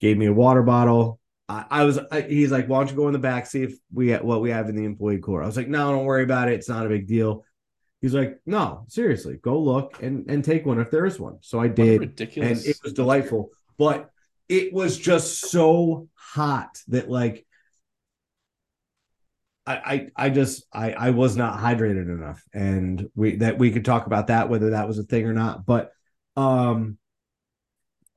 [0.01, 1.21] Gave me a water bottle.
[1.49, 1.99] I, I was.
[2.11, 4.51] I, he's like, "Why don't you go in the back see if we what we
[4.51, 6.55] have in the employee cooler?" I was like, "No, don't worry about it.
[6.55, 7.45] It's not a big deal."
[8.01, 11.61] He's like, "No, seriously, go look and and take one if there is one." So
[11.61, 13.51] I did, and it was delightful.
[13.79, 14.11] But
[14.49, 17.45] it was just so hot that like.
[19.69, 19.75] I,
[20.17, 24.07] I I just I I was not hydrated enough, and we that we could talk
[24.07, 25.67] about that whether that was a thing or not.
[25.67, 25.91] But
[26.37, 26.99] um,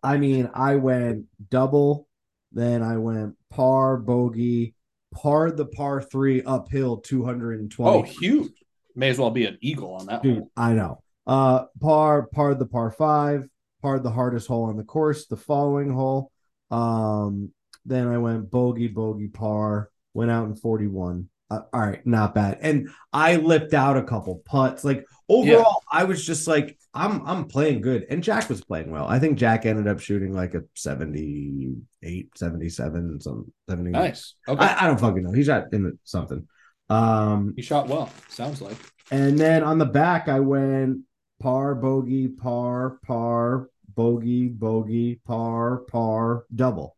[0.04, 2.08] I mean, I went double,
[2.52, 4.76] then I went par bogey,
[5.12, 7.98] par the par three uphill two hundred and twenty.
[7.98, 8.52] Oh, huge.
[8.96, 10.50] May as well be an eagle on that dude, one.
[10.56, 11.02] I know.
[11.26, 13.48] Uh, par par the par five,
[13.82, 16.32] par the hardest hole on the course, the following hole.
[16.72, 17.52] Um,
[17.86, 21.30] then I went bogey bogey par, went out in forty one.
[21.52, 22.60] Uh, all right, not bad.
[22.62, 24.84] And I lipped out a couple putts.
[24.84, 28.06] Like overall, I was just like, I'm I'm playing good.
[28.10, 29.08] And Jack was playing well.
[29.08, 33.90] I think Jack ended up shooting like a 78, 77, some 70.
[33.90, 34.36] Nice.
[34.48, 34.64] Okay.
[34.64, 35.32] I, I don't fucking know.
[35.32, 36.48] He shot in something.
[36.90, 38.78] Um, he shot well, sounds like.
[39.10, 41.00] and then on the back, I went
[41.40, 46.96] par, bogey, par, par, bogey, bogey, par, par, double.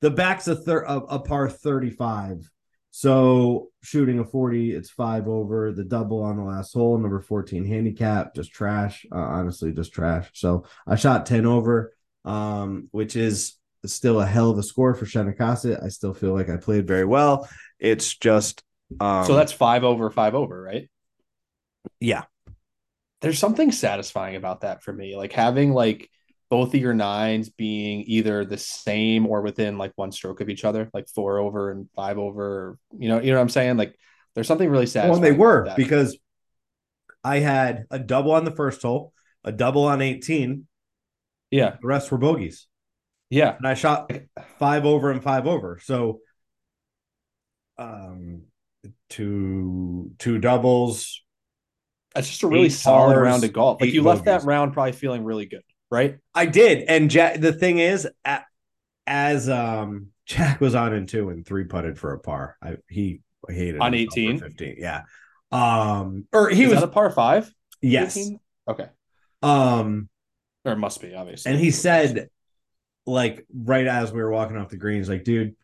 [0.00, 2.50] The back's a thir- a, a par 35.
[2.90, 5.72] So shooting a 40, it's five over.
[5.72, 9.04] The double on the last hole, number 14 handicap, just trash.
[9.12, 10.30] Uh, honestly, just trash.
[10.34, 11.94] So I shot 10 over,
[12.24, 15.82] um, which is still a hell of a score for Shennecossett.
[15.82, 17.48] I still feel like I played very well.
[17.78, 18.62] It's just
[19.00, 20.88] um, so that's five over, five over, right?
[22.00, 22.24] yeah.
[23.26, 25.16] There's something satisfying about that for me.
[25.16, 26.08] Like having like
[26.48, 30.64] both of your nines being either the same or within like one stroke of each
[30.64, 33.78] other, like four over and five over, you know, you know what I'm saying?
[33.78, 33.98] Like
[34.36, 35.10] there's something really satisfying.
[35.20, 36.16] Well, they were because
[37.24, 39.12] I had a double on the first hole,
[39.42, 40.68] a double on 18.
[41.50, 42.68] yeah, The rest were bogeys.
[43.28, 44.12] yeah, And I shot
[44.60, 45.80] five over and five over.
[45.82, 46.20] So
[47.76, 48.42] um
[49.10, 51.24] two two doubles.
[52.16, 53.80] It's just a really solid pars, round of golf.
[53.80, 56.18] Like you left that round probably feeling really good, right?
[56.34, 56.84] I did.
[56.88, 58.08] And Jack the thing is
[59.06, 62.56] as um Jack was on in two and three putted for a par.
[62.62, 64.40] I he hated On 18?
[64.40, 64.76] 15.
[64.78, 65.02] Yeah.
[65.52, 67.52] Um or he Is was that a par five?
[67.80, 68.16] yes.
[68.16, 68.40] 18?
[68.68, 68.86] Okay.
[69.42, 70.08] Um
[70.64, 71.52] Or it must be, obviously.
[71.52, 72.28] And he said,
[73.06, 75.54] like, right as we were walking off the green, he's like, dude,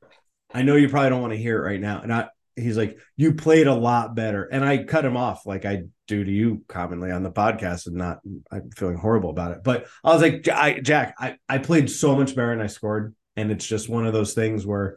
[0.54, 2.00] I know you probably don't want to hear it right now.
[2.00, 4.44] And I, he's like, you played a lot better.
[4.44, 5.84] And I cut him off like I
[6.16, 8.20] do to you commonly on the podcast and not,
[8.50, 9.64] I'm feeling horrible about it.
[9.64, 13.14] But I was like, I, Jack, I, I played so much better and I scored.
[13.34, 14.96] And it's just one of those things where,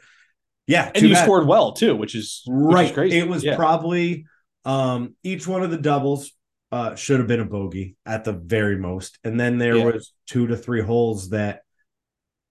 [0.67, 1.23] yeah, and you bad.
[1.23, 2.85] scored well too, which is which right.
[2.87, 3.17] Is crazy.
[3.17, 3.55] It was yeah.
[3.55, 4.25] probably
[4.65, 6.31] um each one of the doubles
[6.71, 9.19] uh should have been a bogey at the very most.
[9.23, 9.85] And then there Yeah.
[9.85, 11.61] was two to three holes that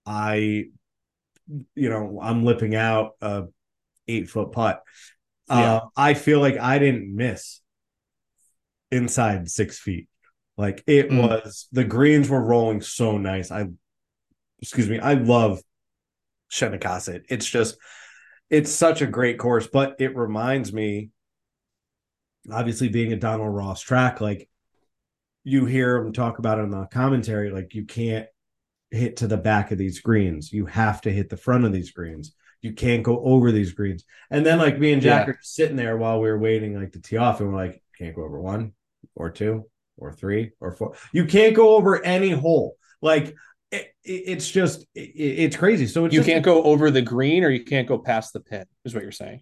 [0.07, 0.69] I
[1.75, 3.43] you know, I'm lipping out a
[4.07, 4.81] eight foot putt.
[5.49, 5.55] Yeah.
[5.75, 7.59] Uh I feel like I didn't miss
[8.95, 10.07] inside six feet.
[10.57, 11.21] Like it Mm.
[11.29, 13.51] was the greens were rolling so nice.
[13.51, 13.67] I
[14.61, 15.59] excuse me, I love
[16.49, 17.03] Shinnecock.
[17.29, 17.77] It's just
[18.49, 21.09] it's such a great course, but it reminds me,
[22.51, 24.47] obviously being a Donald Ross track, like
[25.43, 28.27] you hear him talk about it in the commentary, like you can't
[28.91, 30.53] hit to the back of these greens.
[30.53, 32.33] You have to hit the front of these greens.
[32.61, 34.05] You can't go over these greens.
[34.31, 35.33] And then like me and Jack Yeah.
[35.33, 38.15] are sitting there while we were waiting like to tee off, and we're like, can't
[38.15, 38.73] go over one
[39.15, 39.65] or two
[39.97, 40.95] or three or four.
[41.13, 42.75] You can't go over any hole.
[43.01, 43.27] Like
[43.71, 45.87] it, it- it's just it, it's crazy.
[45.87, 48.39] So it's You just- can't go over the green or you can't go past the
[48.39, 49.41] pin, is what you're saying.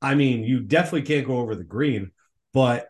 [0.00, 2.10] I mean, you definitely can't go over the green,
[2.52, 2.88] but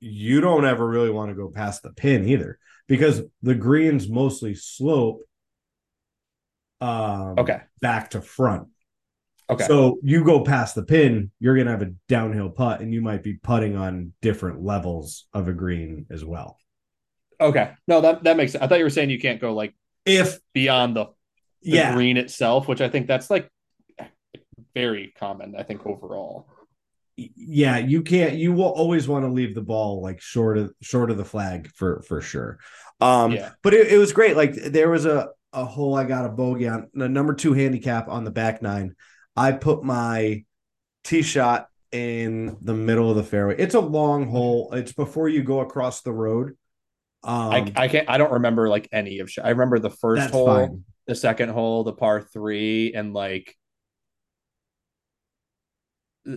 [0.00, 4.54] you don't ever really want to go past the pin either because the greens mostly
[4.54, 5.22] slope
[6.80, 7.60] um Okay.
[7.80, 8.68] back to front.
[9.50, 9.64] Okay.
[9.64, 13.22] So you go past the pin, you're gonna have a downhill putt, and you might
[13.22, 16.58] be putting on different levels of a green as well.
[17.40, 17.72] okay.
[17.86, 18.62] No, that that makes sense.
[18.62, 21.12] I thought you were saying you can't go like If beyond the, the
[21.62, 23.48] yeah, green itself, which I think that's like
[24.74, 25.54] very common.
[25.56, 26.46] I think overall.
[27.16, 28.34] yeah, you can't.
[28.34, 31.70] You will always want to leave the ball like short of short of the flag
[31.74, 32.58] for for sure.
[33.00, 33.50] Um, Yeah.
[33.62, 34.36] but it, it was great.
[34.36, 38.08] Like there was a a hole I got a bogey on the number two handicap
[38.08, 38.94] on the back nine.
[39.38, 40.44] I put my
[41.04, 43.56] tee shot in the middle of the fairway.
[43.58, 44.72] It's a long hole.
[44.72, 46.56] It's before you go across the road.
[47.22, 48.08] Um, I I can't.
[48.08, 49.30] I don't remember like any of.
[49.30, 50.84] sh- I remember the first hole, fine.
[51.06, 53.56] the second hole, the par three, and like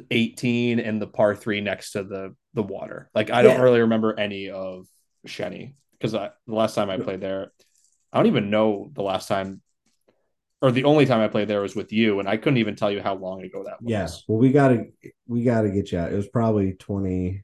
[0.09, 3.09] eighteen, and the par three next to the the water.
[3.13, 4.87] Like I don't really remember any of
[5.27, 7.51] Shenny because the last time I played there,
[8.11, 9.61] I don't even know the last time,
[10.61, 12.91] or the only time I played there was with you, and I couldn't even tell
[12.91, 13.89] you how long ago that was.
[13.89, 14.23] Yes.
[14.27, 14.85] Well, we gotta
[15.27, 16.11] we gotta get you out.
[16.11, 17.43] It was probably twenty.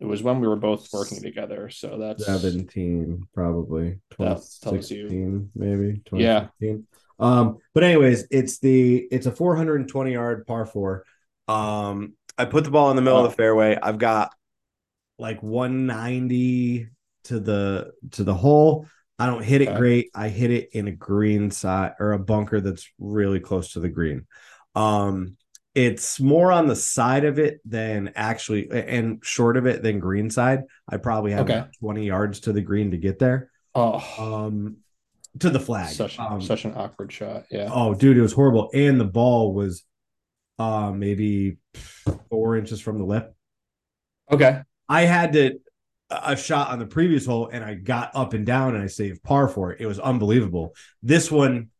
[0.00, 5.08] It was when we were both working together, so that's seventeen, probably That tells you.
[5.08, 6.48] 2016, maybe Yeah.
[6.60, 6.86] 2016.
[7.20, 11.04] Um, but anyways, it's the it's a 420 yard par four.
[11.46, 13.26] Um, I put the ball in the middle Wow.
[13.26, 13.78] of the fairway.
[13.80, 14.32] I've got
[15.20, 16.88] like 190
[17.24, 18.88] to the to the hole.
[19.22, 19.78] I don't hit it Okay.
[19.78, 20.10] great.
[20.16, 23.88] I hit it in a green side or a bunker that's really close to the
[23.88, 24.26] green.
[24.74, 25.36] Um,
[25.76, 30.28] it's more on the side of it than actually and short of it than green
[30.28, 30.64] side.
[30.88, 31.54] I probably have Okay.
[31.58, 33.48] about 20 yards to the green to get there.
[33.76, 34.78] oh Um,
[35.38, 35.88] to the flag.
[35.94, 37.44] such Um, such an awkward shot.
[37.48, 37.68] Yeah.
[37.72, 38.70] Oh, dude, it was horrible.
[38.74, 39.84] And the ball was
[40.58, 41.58] uh maybe
[42.28, 43.32] four inches from the lip.
[44.32, 44.62] Okay.
[44.88, 45.60] I had to
[46.22, 49.22] a shot on the previous hole and I got up and down and I saved
[49.22, 49.80] par for it.
[49.80, 50.74] It was unbelievable.
[51.02, 51.70] This one,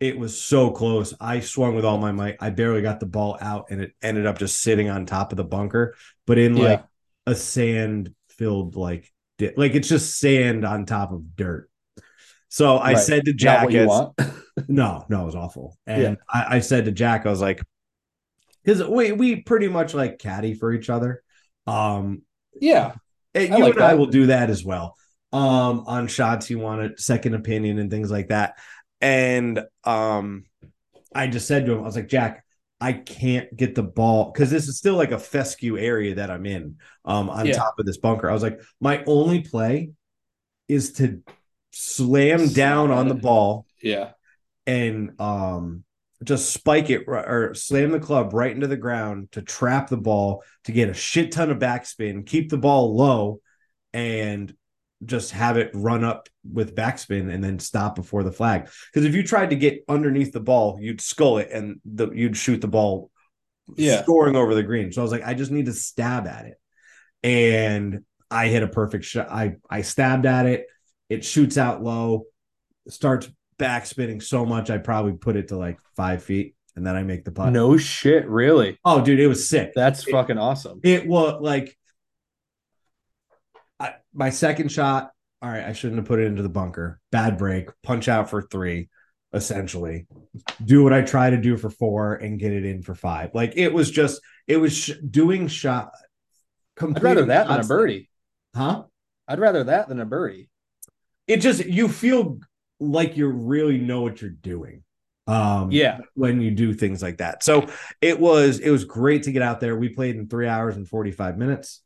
[0.00, 1.14] it was so close.
[1.20, 2.36] I swung with all my might.
[2.40, 5.36] I barely got the ball out and it ended up just sitting on top of
[5.36, 5.94] the bunker,
[6.26, 6.64] but in Yeah.
[6.64, 6.84] like
[7.26, 11.68] a sand filled like di- like it's just sand on top of dirt.
[12.48, 12.98] So I Right.
[12.98, 14.18] said to Jack, what you want.
[14.68, 15.76] no, no, it was awful.
[15.86, 16.14] And Yeah.
[16.28, 17.62] I, I said to Jack, I was like,
[18.64, 21.22] because we we pretty much like caddy for each other.
[21.66, 22.22] Um,
[22.60, 22.94] yeah.
[23.34, 24.96] You like and I will do that as well.
[25.32, 28.58] Um, on shots you want a second opinion and things like that.
[29.00, 30.44] And um,
[31.14, 32.44] I just said to him, I was like, Jack,
[32.80, 36.44] I can't get the ball because this is still like a fescue area that I'm
[36.46, 36.76] in.
[37.04, 37.56] Um, on Yeah.
[37.56, 39.92] top of this bunker, I was like, my only play
[40.68, 41.22] is to
[41.70, 44.12] slam down on the ball Yeah.
[44.66, 45.84] and um
[46.22, 50.42] just spike it or slam the club right into the ground to trap the ball
[50.64, 53.40] to get a shit ton of backspin, keep the ball low,
[53.92, 54.54] and
[55.04, 58.68] just have it run up with backspin and then stop before the flag.
[58.92, 62.36] Because if you tried to get underneath the ball, you'd skull it and the, you'd
[62.36, 63.10] shoot the ball
[63.76, 64.02] Yeah.
[64.02, 64.92] scoring over the green.
[64.92, 66.54] So I was like, I just need to stab at it.
[67.24, 69.30] And I hit a perfect shot.
[69.30, 70.66] I I stabbed at it.
[71.08, 72.24] It shoots out low,
[72.88, 73.28] starts
[73.62, 77.24] backspinning so much I probably put it to like five feet, and then I make
[77.24, 77.52] the putt.
[77.52, 78.78] No shit, really.
[78.84, 79.72] Oh, dude, it was sick.
[79.74, 80.80] That's It- fucking awesome.
[80.82, 81.76] It was like
[83.80, 85.10] I, my second shot.
[85.40, 87.00] All right, I shouldn't have put it into the bunker.
[87.10, 87.68] Bad break.
[87.82, 88.88] Punch out for three,
[89.32, 90.06] essentially.
[90.64, 93.30] Do what I try to do for four and get it in for five.
[93.34, 95.92] Like it was just, it was sh- doing shot.
[96.80, 98.08] I'd rather that than a birdie.
[98.54, 98.84] huh?
[99.28, 100.48] I'd rather that than a birdie.
[101.26, 102.38] It just you feel
[102.82, 104.82] like you really know what you're doing.
[105.26, 106.00] Um, Yeah.
[106.14, 107.42] when you do things like that.
[107.44, 107.68] So
[108.00, 109.76] it was it was great to get out there.
[109.76, 111.80] We played in three hours and 45 minutes.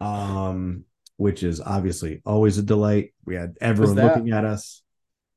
[0.00, 0.84] Um,
[1.16, 3.12] which is obviously always a delight.
[3.24, 4.82] We had everyone that- looking at us.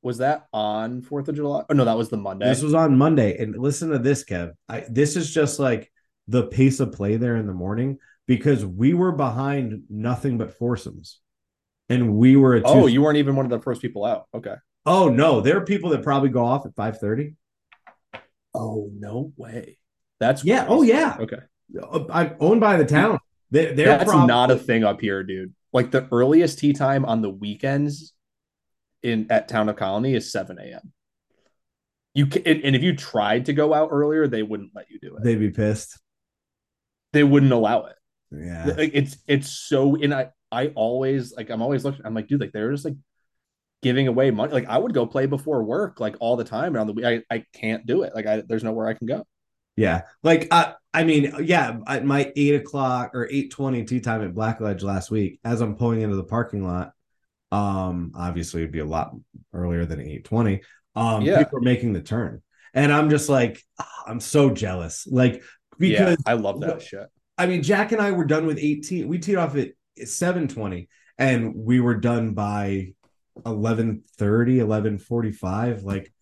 [0.00, 1.64] Was that on Fourth of July?
[1.68, 2.46] Oh no, that was the Monday.
[2.46, 3.36] This was on Monday.
[3.38, 4.52] And listen to this, Kev.
[4.68, 5.92] I, this is just like
[6.26, 11.20] the pace of play there in the morning because we were behind nothing but foursomes.
[11.88, 12.66] And we were a two.
[12.66, 14.26] oh, you weren't even one of the first people out.
[14.34, 14.54] Okay.
[14.84, 17.34] Oh no, there are people that probably go off at 5:30.
[18.54, 19.78] Oh no way.
[20.20, 20.66] That's Yeah.
[20.68, 21.16] Oh yeah.
[21.20, 21.38] Okay.
[21.80, 23.18] Uh, I'm owned by the town.
[23.50, 25.54] They, they're That's prob- not a thing up here, dude.
[25.72, 28.12] Like the earliest tea time on the weekends
[29.02, 30.92] in at Town of Colonie is 7 a.m.
[32.14, 34.98] You can, and and if you tried to go out earlier, they wouldn't let you
[35.00, 35.22] do it.
[35.22, 35.98] They'd be pissed.
[37.12, 37.96] They wouldn't allow it.
[38.30, 38.74] Yeah.
[38.78, 42.52] It's it's so and I I always like I'm always looking I'm like dude like
[42.52, 42.96] they're just like
[43.82, 46.78] giving away money like I would go play before work like all the time and
[46.78, 49.24] on the week I, I can't do it like I there's nowhere I can go
[49.76, 54.22] Yeah, like I, I mean, yeah, at my eight o'clock or eight twenty tea time
[54.22, 56.92] at Blackledge last week, as I'm pulling into the parking lot,
[57.50, 59.14] um, obviously it'd be a lot
[59.52, 60.60] earlier than eight twenty.
[60.94, 61.38] Um, Yeah.
[61.38, 62.42] people are making the turn,
[62.74, 65.42] and I'm just like, ah, I'm so jealous, like
[65.78, 67.08] yeah, because I love that shit.
[67.38, 69.08] I mean, Jack and I were done with 18.
[69.08, 69.70] We teed off at
[70.04, 72.92] 720 and we were done by
[73.44, 75.82] 1130, 1145.
[75.82, 76.12] Like,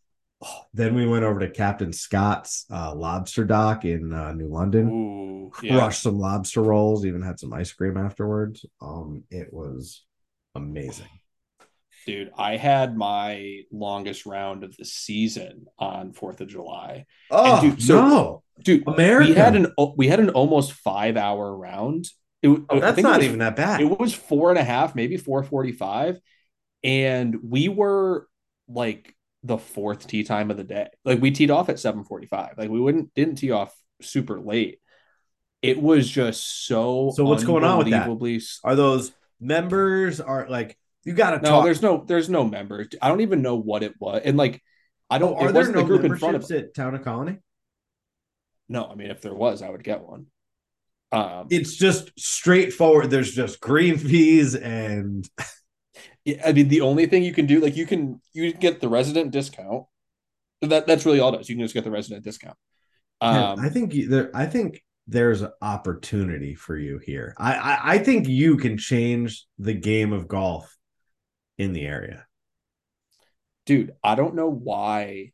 [0.42, 4.88] oh, then we went over to Captain Scott's uh, lobster dock in uh, New London,
[4.88, 5.90] Ooh, crushed yeah.
[5.90, 8.64] some lobster rolls, even had some ice cream afterwards.
[8.80, 10.04] Um, it was
[10.54, 11.08] amazing.
[12.06, 17.04] Dude, I had my longest round of the season on 4th of July.
[17.30, 18.42] Oh, dude, so- no.
[18.62, 19.30] Dude, America.
[19.30, 22.06] we had an we had an almost 5-hour round.
[22.42, 23.80] It, oh, that's not was- even that bad.
[23.80, 26.18] It was four and a half, maybe 445.
[26.82, 28.26] And we were
[28.68, 30.88] like the fourth tee time of the day.
[31.04, 32.54] Like we teed off at 745.
[32.58, 34.80] Like we wouldn't didn't tee off super late.
[35.62, 38.08] It was just so So what's going on with that?
[38.64, 41.64] Are those members are like, you got to No, talk.
[41.64, 42.88] there's no there's no members.
[43.00, 44.22] I don't even know what it was.
[44.24, 44.62] And like
[45.10, 46.94] I don't Oh, are there wasn't no the group in front of memberships at Town
[46.94, 47.38] of Colonie?
[48.68, 50.26] No, I mean if there was, I would get one.
[51.12, 53.10] Um it's just straightforward.
[53.10, 55.28] There's just green fees and
[56.36, 58.88] Yeah, I mean, the only thing you can do, like you can you get the
[58.88, 59.86] resident discount.
[60.62, 61.48] That that's really all it is.
[61.48, 62.56] You can just get the resident discount.
[63.20, 64.30] Um, I think you- there.
[64.34, 67.34] I think there's opportunity for you here.
[67.38, 70.76] I, I I think you can change the game of golf
[71.58, 72.26] in the area.
[73.66, 75.32] dude, I don't know why.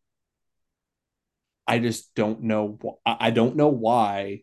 [1.67, 2.79] I just don't know.
[3.05, 4.43] I don't know why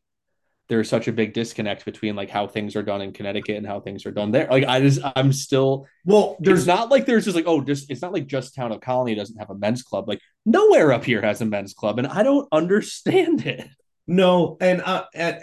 [0.73, 3.79] there's such a big disconnect between like how things are done in Connecticut and how
[3.79, 4.47] things are done there.
[4.49, 5.85] Like I just I'm still.
[6.03, 8.79] Well, There's not like there's just like oh just it's not like just town of
[8.79, 10.09] Colonie doesn't have a men's club.
[10.09, 13.67] Like nowhere up here has a men's club, and I don't understand it.
[14.07, 15.37] no, and uh, and,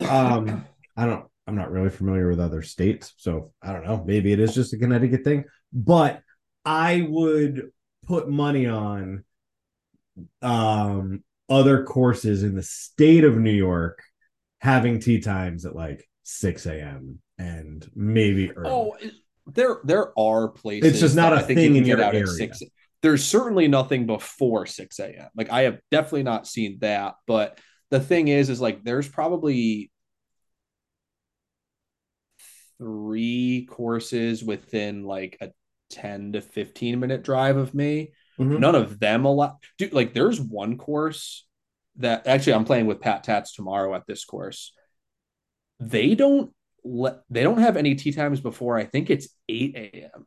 [0.00, 0.64] and um,
[0.96, 1.26] I don't.
[1.46, 4.02] I'm not really familiar with other states, so I don't know.
[4.06, 6.22] Maybe it is just a Connecticut thing, but
[6.64, 7.70] I would
[8.06, 9.24] put money on
[10.40, 14.02] um other courses in the state of New York
[14.60, 17.20] having tee times at like 6 a.m.
[17.38, 18.70] and maybe early.
[18.70, 18.96] Oh,
[19.46, 20.90] there there are places.
[20.92, 22.26] It's just not a I think thing you in can get your out at area.
[22.26, 22.62] six.
[23.02, 25.28] There's certainly nothing before six a.m.
[25.36, 27.14] Like I have definitely not seen that.
[27.26, 27.58] But
[27.90, 29.90] the thing is, is like there's probably
[32.78, 35.50] three courses within like a
[35.90, 38.12] 10 to 15 minute drive of me.
[38.38, 38.60] Mhm.
[38.60, 39.58] None of them allow.
[39.78, 41.46] Dude, like there's one course
[41.98, 44.72] that actually I'm playing with Pat Tats tomorrow at this course.
[45.80, 46.52] They don't
[46.84, 50.26] let they don't have any tee times before I think it's 8 a.m.,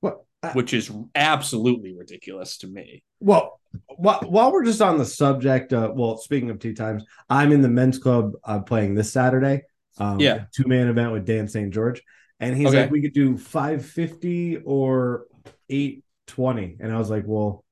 [0.00, 3.02] Well, I- which is absolutely ridiculous to me.
[3.20, 3.60] Well,
[3.96, 7.60] while, while we're just on the subject, uh, well, speaking of tee times, I'm in
[7.62, 9.62] the men's club uh, playing this Saturday.
[9.98, 10.44] Um, Yeah.
[10.54, 11.74] two man event with Dan St.
[11.74, 12.00] George,
[12.38, 12.82] and he's Okay.
[12.82, 15.26] like, we could do 550 or
[15.68, 17.64] 820, and I was like, well,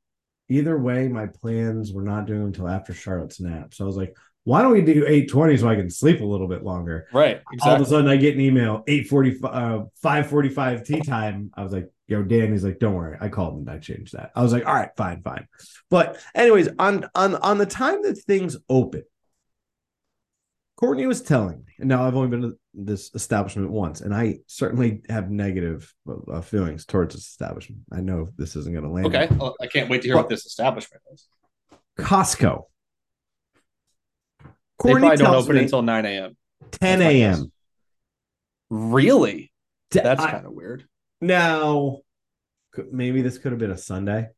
[0.48, 3.74] either way, my plans we're not doing until after Charlotte's nap.
[3.74, 6.46] So I was like, why don't we do 820 so I can sleep a little
[6.46, 7.09] bit longer?
[7.12, 7.42] Right.
[7.62, 11.50] All of a sudden, I get an email 845, uh, 545 tee time.
[11.54, 13.18] I was like, yo, Dan, he's like, don't worry.
[13.20, 14.30] I called and I changed that.
[14.37, 15.48] I was like, all right, fine, fine.
[15.90, 19.02] But anyways, on on on the time that things open,
[20.76, 24.40] Courtney was telling me, and now I've only been to this establishment once, and I
[24.46, 25.92] certainly have negative
[26.30, 27.80] uh, feelings towards this establishment.
[27.90, 29.06] I know this isn't going to land.
[29.06, 29.34] Okay.
[29.34, 31.28] Well, I can't wait to hear what this establishment is.
[31.98, 32.64] Costco.
[34.44, 36.36] They Courtney probably don't open me until 9 a.m.
[36.72, 37.52] 10 a.m.
[38.68, 39.50] Really?
[39.90, 40.86] That's I- kind of weird.
[41.22, 42.00] Now,
[42.92, 44.28] maybe this could have been a Sunday.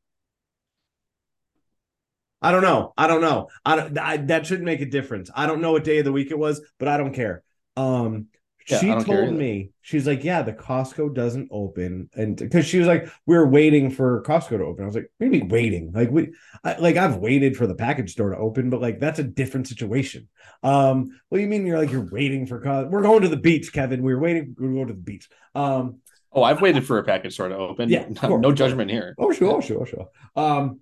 [2.40, 2.92] I don't know.
[2.96, 3.48] I don't know.
[3.64, 3.98] I don't.
[3.98, 5.30] I, that shouldn't make a difference.
[5.34, 7.42] I don't know what day of the week it was, but I don't care.
[7.76, 8.26] Um,
[8.68, 12.36] Yeah, she I don't care told me she's like, yeah, the Costco doesn't open, and
[12.36, 14.84] because she was like, we are waiting for Costco to open.
[14.84, 15.90] I was like, maybe waiting.
[15.92, 19.18] Like we, I, like I've waited for the package store to open, but like that's
[19.18, 20.28] a different situation.
[20.62, 21.66] Um, what do you mean?
[21.66, 22.90] You're like you're waiting for Costco?
[22.90, 24.02] We're going to the beach, Kevin.
[24.02, 24.54] We are waiting.
[24.58, 25.28] We go to the beach.
[25.54, 27.88] Um, Oh, I've waited for a package store to open.
[27.88, 29.14] Yeah, no, no judgment here.
[29.18, 30.08] Oh, sure, sure, sure.
[30.36, 30.80] Um,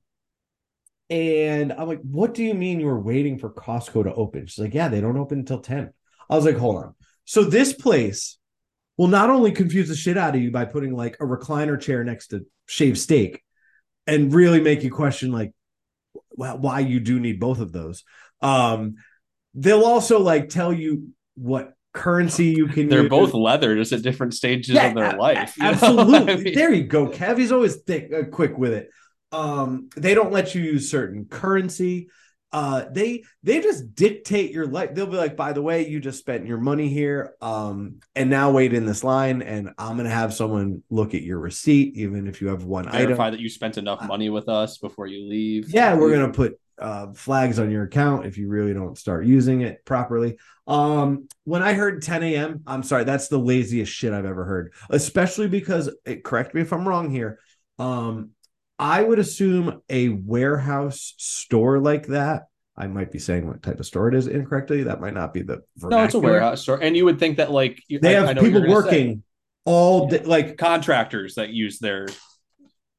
[1.10, 4.46] and I'm like, what do you mean you were waiting for Costco to open?
[4.46, 5.92] She's like, yeah, they don't open until 10.
[6.28, 6.94] I was like, hold on.
[7.24, 8.38] So this place
[8.96, 12.02] will not only confuse the shit out of you by putting like a recliner chair
[12.02, 13.42] next to shaved steak
[14.07, 15.52] and really make you question like
[16.34, 18.04] why you do need both of those.
[18.42, 18.96] Um,
[19.54, 23.11] they'll also like tell you what currency you can They're use.
[23.11, 25.54] both leather, just at different stages of their a- life.
[25.57, 25.70] a- you know?
[25.72, 26.32] Absolutely.
[26.32, 27.38] I mean, There you go, Kev.
[27.38, 28.90] He's always thick, uh, quick with it.
[29.37, 32.09] Um, they don't let you use certain currency.
[32.53, 36.20] uh they they just dictate your life they'll be like by the way you just
[36.20, 40.32] spent your money here um and now wait in this line and i'm gonna have
[40.32, 43.78] someone look at your receipt even if you have one Verify item that you spent
[43.78, 45.68] enough money with us before you leave.
[45.74, 49.62] yeah we're gonna put uh flags on your account if you really don't start using
[49.62, 54.24] it properly um when i heard 10 a.m i'm sorry that's the laziest shit i've
[54.24, 57.41] ever heard especially because it, correct me if i'm wrong here
[57.80, 58.30] um
[58.79, 62.49] I would assume a warehouse store like that.
[62.77, 64.83] I might be saying what type of store it is incorrectly.
[64.83, 66.05] That might not be the no.
[66.05, 68.41] It's a warehouse store, and you would think that like you, they I, have I
[68.41, 69.22] people working
[69.64, 72.07] all day, like contractors that use their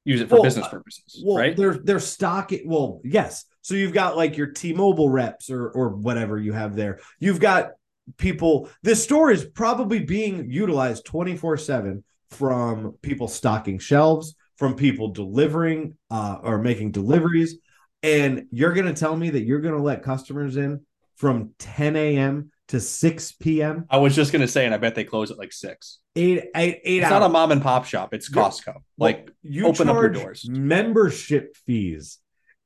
[0.03, 1.55] use it for well, business uh, purposes, well, right?
[1.55, 2.67] They're they're stocking.
[2.67, 3.45] Well, yes.
[3.61, 6.99] So you've got like your T-Mobile reps or or whatever you have there.
[7.19, 7.71] You've got
[8.17, 8.69] people.
[8.81, 15.09] This store is probably being utilized twenty four seven from people stocking shelves from people
[15.09, 17.57] delivering uh, or making deliveries.
[18.03, 20.81] And you're going to tell me that you're going to let customers in
[21.15, 22.51] from 10 a.m.
[22.69, 23.85] to 6 p.m.
[23.89, 25.99] I was just going to say, and I bet they close at like six.
[26.15, 27.11] Eight, eight, eight It's hours.
[27.11, 28.13] not a mom and pop shop.
[28.13, 28.67] It's Costco.
[28.67, 30.47] Well, like you open up your doors.
[30.49, 32.19] Membership fees.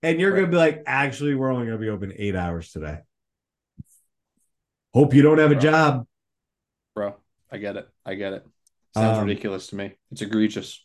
[0.03, 0.39] And you're right.
[0.39, 2.99] going to be like, actually, we're only going to be open eight hours today.
[4.93, 5.57] Hope you don't have Bro.
[5.57, 6.07] a job.
[6.95, 7.15] Bro,
[7.51, 7.87] I get it.
[8.05, 8.45] I get it.
[8.93, 9.93] Sounds um, ridiculous to me.
[10.11, 10.83] It's egregious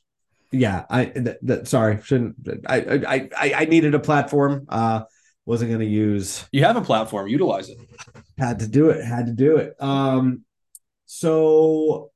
[0.52, 2.36] yeah, I that, that sorry, shouldn't
[2.66, 4.66] I, I I I needed a platform.
[4.68, 5.02] Uh
[5.44, 7.78] wasn't gonna use you have a platform, utilize it.
[8.38, 9.74] Had to do it, had to do it.
[9.80, 10.44] Um
[11.06, 12.10] so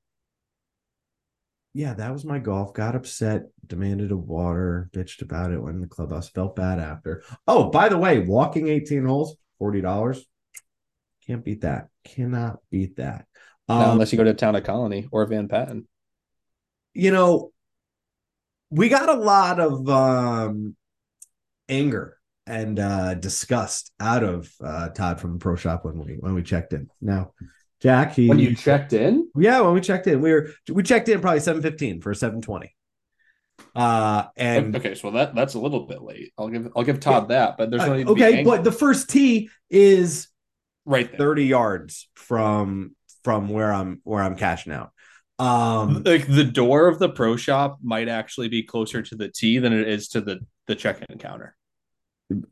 [1.72, 2.74] yeah, that was my golf.
[2.74, 7.22] Got upset, demanded a water, bitched about it, went in the clubhouse, felt bad after.
[7.46, 10.20] Oh, by the way, walking 18 holes, $40.
[11.26, 11.88] Can't beat that.
[12.04, 13.26] Cannot beat that.
[13.68, 15.86] Um, unless you go to town of Colonie or Van Patten.
[16.92, 17.52] You know,
[18.70, 20.76] we got a lot of um,
[21.68, 22.16] anger
[22.46, 26.42] and uh, disgust out of uh, Todd from the pro shop when we when we
[26.42, 26.88] checked in.
[27.00, 27.32] Now,
[27.80, 31.08] Jack, he when you checked in, yeah, when we checked in, we were we checked
[31.08, 32.74] in probably seven fifteen for seven twenty.
[33.74, 36.32] Uh, and okay, so that that's a little bit late.
[36.38, 37.38] I'll give I'll give Todd yeah.
[37.38, 38.42] that, but there's no need uh, okay.
[38.42, 40.28] but the first tee is
[40.84, 41.18] right there.
[41.18, 44.92] thirty yards from from where I'm where I'm cashing out.
[45.40, 49.58] Um, like the door of the pro shop might actually be closer to the T
[49.58, 51.56] than it is to the the check-in counter.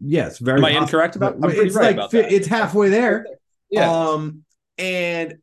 [0.01, 0.59] Yes, very.
[0.59, 1.35] Am I incorrect about?
[1.35, 2.33] I'm it's right like about that.
[2.33, 3.27] it's halfway there.
[3.71, 3.91] Yeah.
[3.91, 4.45] Um,
[4.79, 5.35] and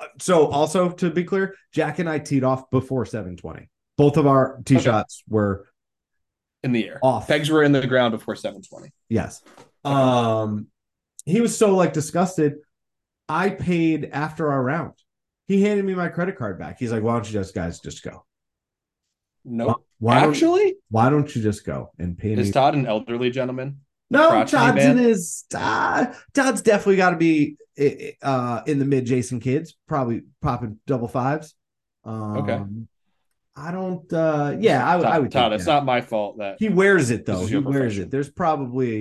[0.00, 3.68] uh, so also to be clear, Jack and I teed off before 720.
[3.98, 4.84] Both of our tee okay.
[4.84, 5.66] shots were
[6.62, 7.00] in the air.
[7.02, 7.26] Off.
[7.26, 8.92] Pegs were in the ground before 720.
[9.08, 9.42] Yes.
[9.84, 10.68] Um,
[11.24, 12.56] he was so like disgusted.
[13.28, 14.94] I paid after our round.
[15.46, 16.78] He handed me my credit card back.
[16.78, 18.24] He's like, "Why don't you just guys just go?"
[19.44, 19.86] No, nope.
[19.98, 22.42] why actually, why don't you just go and pay Is me?
[22.42, 23.80] Is Todd an elderly gentleman?
[24.10, 25.44] No, Todd's in his.
[25.54, 27.56] Uh, Todd's definitely got to be
[28.22, 31.54] uh, in the mid Jason kids, probably popping double fives.
[32.04, 32.62] Um, okay.
[33.56, 34.12] I don't.
[34.12, 35.32] uh Yeah, I, Todd, I would.
[35.32, 35.72] Todd, it's that.
[35.72, 37.46] not my fault that he wears it though.
[37.46, 38.10] He wears it.
[38.10, 39.00] There's probably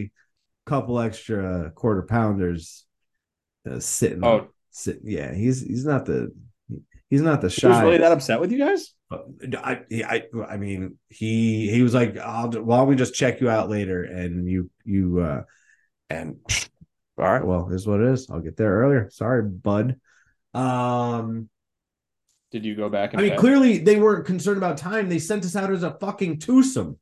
[0.65, 2.85] a couple extra quarter pounders
[3.69, 4.23] uh, sitting.
[4.23, 4.47] Oh,
[5.03, 6.33] yeah, he's he's not the
[7.09, 7.67] he's not the shy.
[7.67, 8.93] He was really that upset with you guys?
[9.11, 13.49] I, I I mean he he was like, I'll why don't we just check you
[13.49, 15.43] out later and you you uh
[16.09, 16.37] and
[17.17, 18.29] all right, well, here's what it is.
[18.29, 19.09] I'll get there earlier.
[19.11, 19.99] Sorry, bud.
[20.53, 21.49] Um
[22.51, 23.13] did you go back?
[23.13, 23.37] I mean, pay?
[23.37, 25.09] clearly they weren't concerned about time.
[25.09, 26.99] They sent us out as a fucking twosome.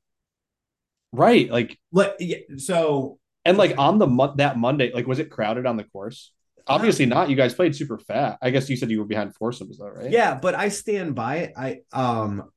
[1.11, 1.49] Right.
[1.49, 2.17] Like, like
[2.57, 6.31] so and like on the month that Monday, like was it crowded on the course?
[6.67, 7.29] Obviously not.
[7.29, 8.37] You guys played super fat.
[8.41, 10.09] I guess you said you were behind foursomes though, right?
[10.09, 11.53] Yeah, but I stand by it.
[11.57, 12.49] I um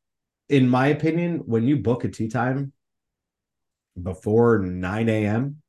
[0.48, 2.72] in my opinion, when you book a tee time
[4.00, 5.62] before 9 a.m.,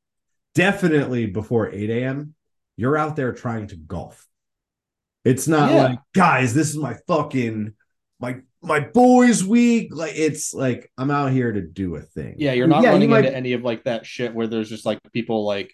[0.54, 2.34] definitely before 8 a.m.,
[2.76, 4.26] you're out there trying to golf.
[5.24, 5.82] It's not yeah.
[5.82, 7.74] like, guys, this is my fucking
[8.20, 9.88] my my boys week.
[9.92, 12.36] Like it's like I'm out here to do a thing.
[12.38, 13.24] Yeah, you're not yeah, running you might...
[13.24, 15.72] into any of like that shit where there's just like people like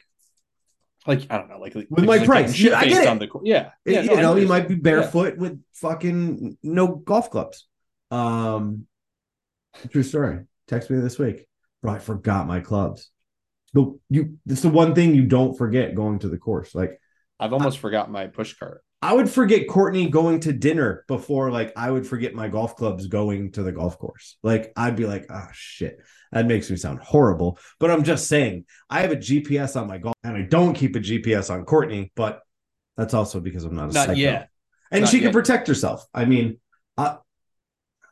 [1.06, 2.54] like I don't know, like, with like, my price.
[2.54, 3.08] Shit I get it.
[3.08, 5.40] On the, yeah, yeah you know, you might be barefoot yeah.
[5.40, 7.66] with fucking no golf clubs.
[8.10, 8.86] Um,
[9.90, 10.44] true story.
[10.66, 11.46] Text me this week,
[11.82, 11.92] bro.
[11.92, 13.10] I forgot my clubs.
[13.74, 16.74] The you, it's the one thing you don't forget going to the course.
[16.74, 17.00] Like
[17.38, 18.82] I've almost I, forgot my push cart.
[19.04, 23.06] I would forget Courtney going to dinner before, like I would forget my golf clubs
[23.06, 24.36] going to the golf course.
[24.42, 25.98] Like I'd be like, oh shit.
[26.32, 29.98] That makes me sound horrible, but I'm just saying I have a GPS on my
[29.98, 32.40] golf and I don't keep a GPS on Courtney, but
[32.96, 34.12] that's also because I'm not a not psycho.
[34.18, 34.48] yet.
[34.90, 35.24] And not she yet.
[35.24, 36.04] can protect herself.
[36.12, 36.58] I mean,
[36.98, 37.18] uh,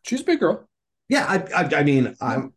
[0.04, 0.68] she's a big girl.
[1.08, 2.52] Yeah, I, I, I mean, I'm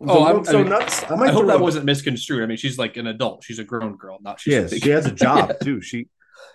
[0.00, 1.02] Oh, I'm- so I mean, nuts.
[1.04, 2.42] I I might hope that a- wasn't misconstrued.
[2.42, 3.42] I mean, she's like an adult.
[3.44, 4.52] She's a grown girl, not she's.
[4.52, 5.80] Yes, she has a job too.
[5.80, 6.08] She,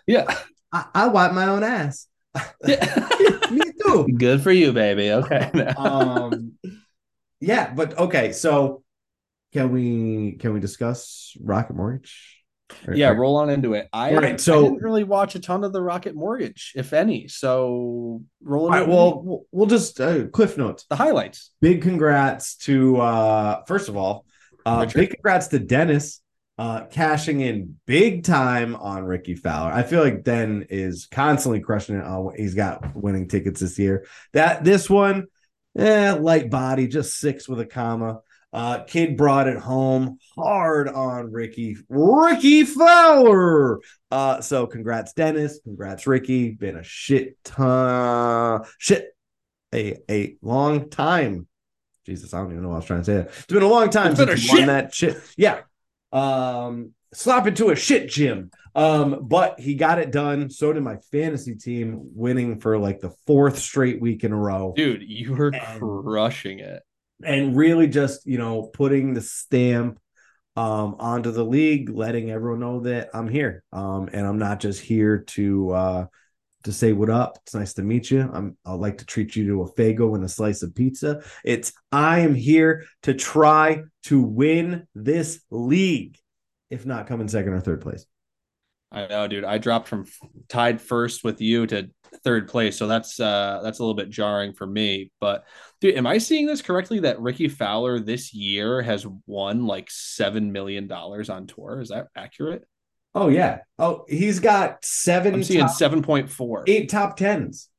[0.07, 0.37] yeah.
[0.73, 2.07] I, I wipe my own ass.
[2.65, 4.07] Me too.
[4.17, 5.11] Good for you, baby.
[5.11, 5.51] Okay.
[5.77, 6.53] um
[7.39, 8.81] yeah but okay so
[9.51, 12.41] can we can we discuss rocket mortgage
[12.87, 13.87] Or- yeah, or- roll on into it.
[13.93, 17.27] I, All right, I didn't really watch a ton of the Rocket Mortgage, if any.
[17.27, 21.51] So roll on right well we'll- we'll just uh, cliff notes the highlights.
[21.61, 24.25] big congrats to uh first of all
[24.65, 24.97] uh Richard.
[24.97, 26.21] big congrats to dennis
[26.57, 31.95] uh cashing in big time on rickie fowler i feel like den is constantly crushing
[31.95, 35.25] it on he's got winning tickets this year that this one
[35.77, 38.19] eh, light body just six with a comma
[38.53, 43.79] uh kid brought it home hard on rickie rickie fowler
[44.11, 49.07] uh so congrats dennis congrats rickie been a shit ton shit
[49.73, 51.47] a a long time
[52.05, 53.13] Jesus, I don't even know what I was trying to say.
[53.13, 53.27] That.
[53.27, 54.67] It's been a long time It's been since a you won shit.
[54.67, 55.17] that shit.
[55.37, 55.59] Yeah.
[56.13, 58.51] Um, slop into a shit gym.
[58.75, 60.49] Um, but he got it done.
[60.49, 64.73] So did my fantasy team, winning for like the fourth straight week in a row.
[64.75, 66.81] Dude, you were And- crushing it.
[67.23, 69.99] And really just, you know, putting the stamp
[70.55, 73.63] um onto the league, letting everyone know that I'm here.
[73.71, 76.05] Um, and I'm not just here to uh
[76.63, 77.37] to say what up.
[77.43, 78.29] It's nice to meet you.
[78.33, 81.23] I'm I'd like to treat you to a Faygo and a slice of pizza.
[81.43, 86.17] It's I am here to try to win this league,
[86.69, 88.05] if not come in second or third place.
[88.91, 89.43] I know, dude.
[89.43, 90.05] I dropped from
[90.49, 91.89] tied first with you to
[92.23, 95.11] third place, so that's uh that's a little bit jarring for me.
[95.19, 95.45] But
[95.81, 96.99] dude, am I seeing this correctly?
[96.99, 101.81] That Rickie Fowler this year has won like seven million dollars on tour.
[101.81, 102.65] Is that accurate?
[103.15, 103.59] Oh yeah.
[103.77, 106.63] Oh, he's got 7 I'm seeing seven point four.
[106.67, 107.69] eight top tens.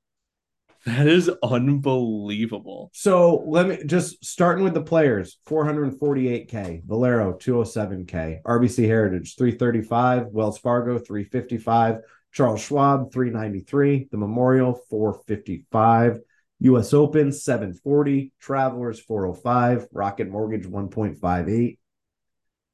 [0.87, 2.91] That is unbelievable.
[2.93, 10.59] So let me just starting with the players 448k, Valero 207k, RBC Heritage 335, Wells
[10.59, 12.01] Fargo 355,
[12.33, 16.19] Charles Schwab 393, the Memorial 455,
[16.61, 21.79] US Open 740, Travelers 405, Rocket Mortgage 1.58.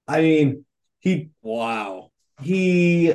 [0.08, 0.64] I mean,
[0.98, 2.09] he Wow.
[2.42, 3.14] He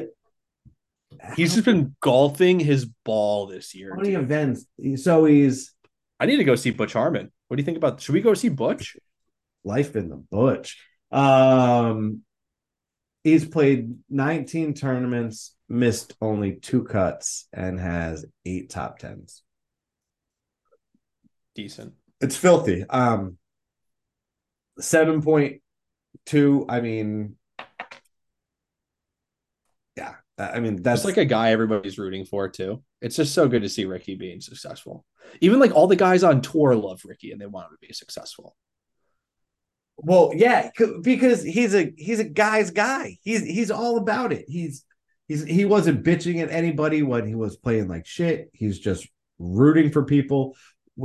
[1.35, 3.91] He's just been golfing his ball this year.
[3.91, 4.23] how many dude.
[4.23, 4.65] events.
[4.97, 5.73] So he's
[6.19, 7.31] I need to go see Butch Harmon.
[7.47, 7.99] What do you think about?
[8.01, 8.95] Should we go see Butch?
[9.63, 10.79] life in the butch.
[11.11, 12.21] Um,
[13.23, 19.41] he's played 19 tournaments, missed only two cuts, and has eight top tens.
[21.55, 21.93] Decent.
[22.21, 22.83] It's filthy.
[22.87, 23.37] Um,
[24.79, 26.65] 7.2.
[26.69, 27.35] I mean,
[30.37, 32.83] I mean, that's That's like a guy everybody's rooting for too.
[33.01, 35.05] It's just so good to see Rickie being successful.
[35.41, 37.93] Even like all the guys on tour love Rickie and they want him to be
[37.93, 38.55] successful.
[39.97, 40.71] Well, yeah,
[41.01, 43.17] because he's a he's a guy's guy.
[43.23, 44.45] He's he's all about it.
[44.47, 44.83] He's
[45.27, 48.49] he's he wasn't bitching at anybody when he was playing like shit.
[48.53, 49.07] He's just
[49.39, 50.57] rooting for people.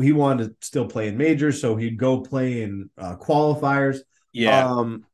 [0.02, 3.98] He wanted to still play in majors, so he'd go play in uh, qualifiers.
[4.32, 5.04] Yeah, um,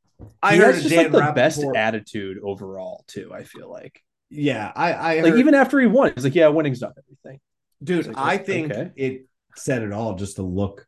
[0.42, 3.30] I he heard has just Dan like the best attitude overall too.
[3.32, 6.48] I feel like Yeah, I I like heard, even after he won, he's like, yeah,
[6.48, 7.40] winning's not everything.
[7.82, 8.06] dude.
[8.08, 8.90] Like, I think okay.
[8.96, 10.14] it said it all.
[10.16, 10.86] Just to look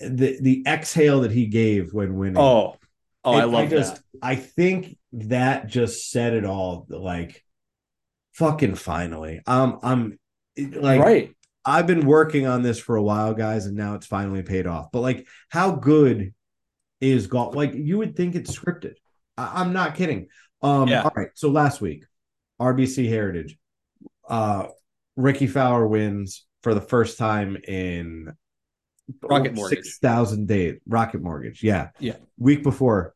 [0.00, 2.38] the the exhale that he gave when winning.
[2.38, 2.76] Oh,
[3.24, 4.02] oh, I It- love just, that.
[4.22, 6.86] I think that just said it all.
[6.88, 7.44] Like,
[8.34, 10.18] fucking finally, um, I'm
[10.58, 11.36] like, right.
[11.64, 14.90] I've been working on this for a while, guys, and now it's finally paid off.
[14.92, 16.32] But like, how good
[17.00, 17.54] is golf?
[17.54, 18.94] Like, you would think it's scripted.
[19.36, 20.28] I- I'm not kidding.
[20.62, 21.02] Um, Yeah.
[21.02, 21.30] all right.
[21.34, 22.04] So last week,
[22.60, 23.58] RBC Heritage,
[24.28, 24.68] uh,
[25.16, 28.32] Rickie Fowler wins for the first time in
[29.22, 29.78] Rocket Mortgage.
[29.84, 30.78] six thousand days.
[30.86, 32.16] Rocket Mortgage, yeah, Yeah.
[32.38, 33.14] Week before,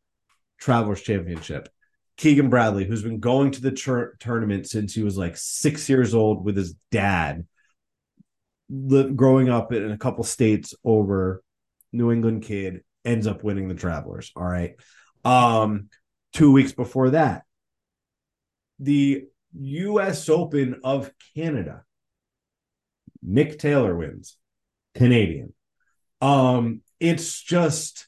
[0.59, 1.69] Travelers Championship.
[2.17, 6.15] Keegan Bradley, who's been going to the tur- tournament since he was like six years
[6.15, 7.47] old with his dad,
[8.71, 11.43] li- growing up in a couple states over,
[11.93, 14.33] New England kid, ends up winning the Travelers.
[14.35, 14.75] All right.
[15.25, 15.89] Um,
[16.37, 17.45] two weeks before that,
[18.79, 19.25] the
[19.59, 20.29] U.S.
[20.29, 21.83] Open of Canada,
[23.23, 24.37] Nick Taylor wins,
[24.95, 25.55] Canadian.
[26.21, 28.07] Um, it's just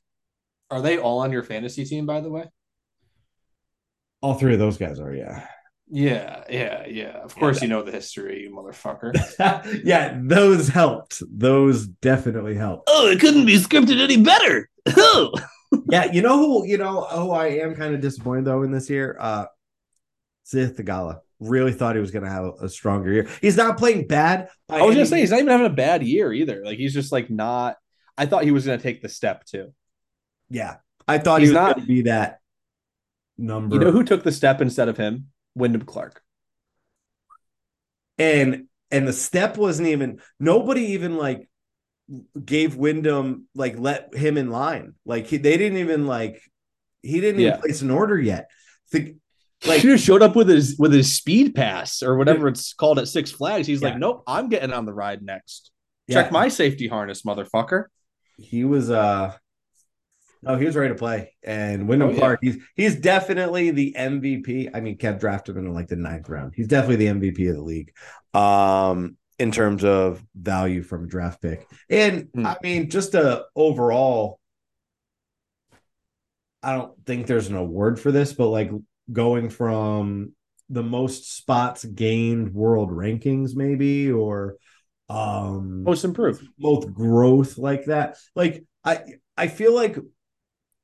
[0.71, 2.45] Are they all on your fantasy team, by the way?
[4.21, 5.47] all three of those guys are, yeah.
[5.89, 7.17] Yeah, yeah, yeah.
[7.23, 9.15] Of course, you know the history, you motherfucker.
[9.85, 11.23] yeah, those helped.
[11.31, 12.89] Those definitely helped.
[12.89, 14.69] oh, it couldn't be scripted any better.
[15.91, 18.89] Yeah, you know who you know who I am kind of disappointed though in this
[18.91, 19.17] year?
[19.19, 19.47] Uh
[20.47, 21.21] Sahith Theegala.
[21.41, 23.29] Really thought he was gonna have a stronger year.
[23.41, 24.49] He's not playing bad.
[24.69, 26.63] I was any gonna say he's not even having a bad year either.
[26.65, 27.77] Like he's just like not.
[28.17, 29.73] I thought he was gonna take the step too.
[30.51, 32.41] Yeah, I thought He's he was not- going to be that
[33.37, 33.75] number.
[33.77, 35.27] You know who took the step instead of him?
[35.55, 36.23] Wyndham Clark.
[38.19, 41.48] and and the step wasn't even nobody even like
[42.45, 44.95] gave Wyndham like let him in line.
[45.05, 46.41] Like he, they didn't even like
[47.03, 47.49] he didn't Yeah.
[47.51, 48.49] even place an order yet.
[48.91, 49.17] Think
[49.67, 52.99] Like, he just showed up with his with his speed pass or whatever it's called
[52.99, 53.67] at Six Flags.
[53.67, 53.89] He's Yeah.
[53.91, 55.71] like, nope, I'm getting on the ride next.
[56.11, 57.85] Check yeah, my safety harness, motherfucker.
[58.39, 59.35] he was uh
[60.47, 62.15] oh he was ready to play and Wyndham Oh.
[62.17, 64.71] Clark he's he's definitely the MVP.
[64.73, 66.55] I mean Kev drafted him in like the ninth round.
[66.57, 67.93] He's definitely the MVP of the league.
[68.33, 71.67] Um in terms of value from a draft pick.
[71.89, 72.47] And Hmm.
[72.47, 74.41] I mean just a overall
[76.63, 78.71] I don't think there's an award for this, but like
[79.13, 80.33] going from
[80.71, 84.57] the most spots gained world rankings maybe or
[85.09, 86.47] um Most improved.
[86.59, 88.19] both growth like that.
[88.35, 89.03] Like I
[89.37, 89.97] I feel like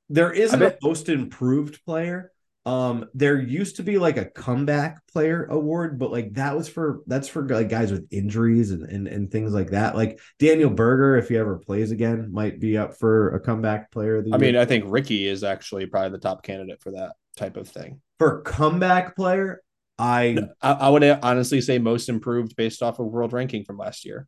[0.08, 2.30] there isn't a most improved player.
[2.66, 7.02] Um there used to be like a comeback player award, but like that was for
[7.06, 9.94] that's for like guys with injuries and and, and things like that.
[9.94, 14.24] Like Daniel Berger, if he ever plays again, might be up for a comeback player
[14.32, 17.68] I mean, I think Rickie is actually probably the top candidate for that type of
[17.68, 18.00] thing.
[18.18, 19.60] for comeback player,
[19.98, 24.04] I I, I would honestly say most improved based off of world ranking from last
[24.04, 24.26] year.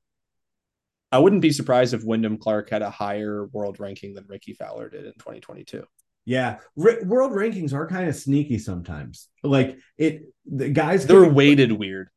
[1.13, 4.91] I wouldn't be surprised if Wyndham Clark had a higher world ranking than Rickie Fowler
[4.91, 5.85] did in 2022.
[6.27, 9.29] Yeah, R- world rankings are kind of sneaky sometimes.
[9.43, 12.09] Like it, the guys They're can- weighted weird.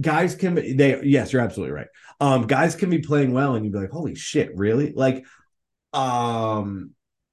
[0.00, 1.88] guys can be they yes you're absolutely right
[2.20, 5.24] um guys can be playing well and you'd be like holy shit really like
[5.92, 6.90] um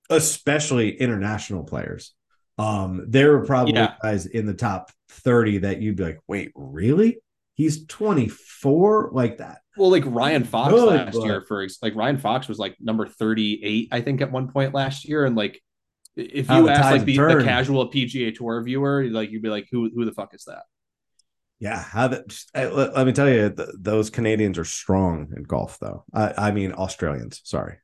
[0.09, 2.15] especially international players
[2.57, 3.93] um there were probably Yeah.
[4.01, 7.19] guys in the top 30 that you'd be like wait really
[7.53, 12.47] he's 24 like that Well, like Ryan Fox Good, last year, for like Ryan Fox
[12.47, 15.25] was like number 38, I think, at one point last year.
[15.25, 15.61] And like,
[16.17, 19.89] if you ask like the, the casual PGA Tour viewer, like you'd be like, who
[19.93, 20.63] who the fuck is that?
[21.59, 25.33] yeah how that just- uh, let, let me tell you th- those canadians are strong
[25.35, 27.79] in golf though i i mean australians sorry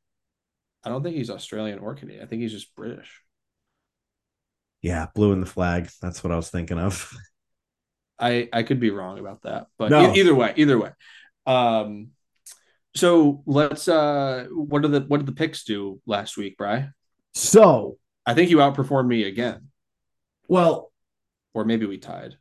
[0.86, 2.24] I don't think he's Australian or Canadian.
[2.24, 3.22] I think he's just British.
[4.84, 7.12] yeah blue in the flag that's what i was thinking of
[8.20, 10.14] I I could be wrong about that, but No.
[10.14, 10.92] e- either way, either way.
[11.48, 12.10] Um,
[12.96, 16.90] so let's uh, what did the what did the picks do last week, Bry?
[17.34, 19.70] so I think you outperformed me again,
[20.48, 20.92] well
[21.54, 22.36] or maybe we tied.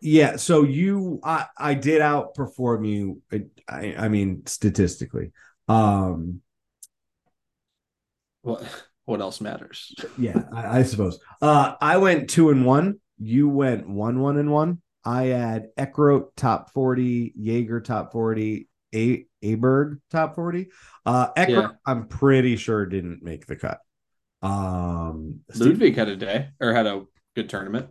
[0.00, 3.20] Yeah, so you I I did outperform you
[3.68, 5.32] I I mean statistically.
[5.66, 6.40] Um
[8.42, 8.62] What
[9.04, 9.94] what else matters?
[10.16, 11.18] yeah, I, I suppose.
[11.40, 14.82] Uh I went 2 and 1, you went 1 1 and 1.
[15.04, 20.68] I had Eckroat top 40, Jaeger top 40, A Aberg top 40.
[21.06, 21.68] Uh Eckroat Yeah.
[21.86, 23.80] I'm pretty sure didn't make the cut.
[24.42, 24.97] Um
[25.54, 27.88] Ludwig had a day or had a good tournament.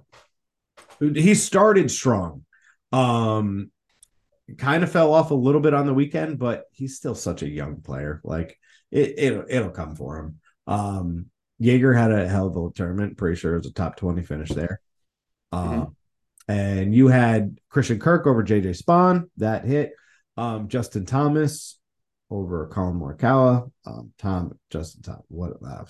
[1.00, 2.44] he started strong.
[2.92, 3.72] Um
[4.58, 7.50] kind of fell off a little bit on the weekend, but he's still such a
[7.50, 8.22] young player.
[8.24, 8.58] Like
[8.92, 10.40] it it'll, it'll come for him.
[10.68, 11.28] Um
[11.60, 14.50] Jaeger had a hell of a tournament, pretty sure it was a top 20 finish
[14.50, 14.80] there.
[15.52, 15.96] Um
[16.48, 19.92] and you had Christian Kirk over JJ Spaun, that hit.
[20.38, 21.78] Um Justin Thomas
[22.30, 23.72] over Collin Morikawa.
[23.86, 25.84] Um Tom Justin Tom what uh,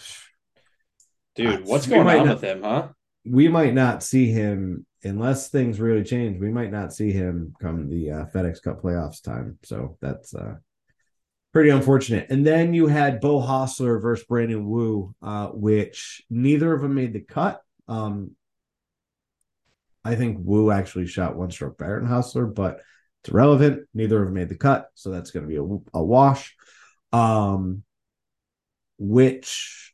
[1.37, 2.89] Dude, what's going on not- with him, huh?
[3.29, 6.39] we might not see him unless things really change.
[6.39, 9.57] We might not see him come the uh, FedEx Cup playoffs time.
[9.63, 10.55] So that's uh,
[11.53, 12.27] pretty unfortunate.
[12.29, 17.13] And then you had Beau Hossler versus Brandon Wu, uh, which neither of them made
[17.13, 17.61] the cut.
[17.87, 18.31] Um,
[20.03, 22.79] I think Wu actually shot one stroke better than Hossler, but
[23.21, 23.87] it's irrelevant.
[23.93, 26.55] Neither of them made the cut, so that's going to be a, a wash.
[27.11, 27.83] Um,
[28.99, 29.93] which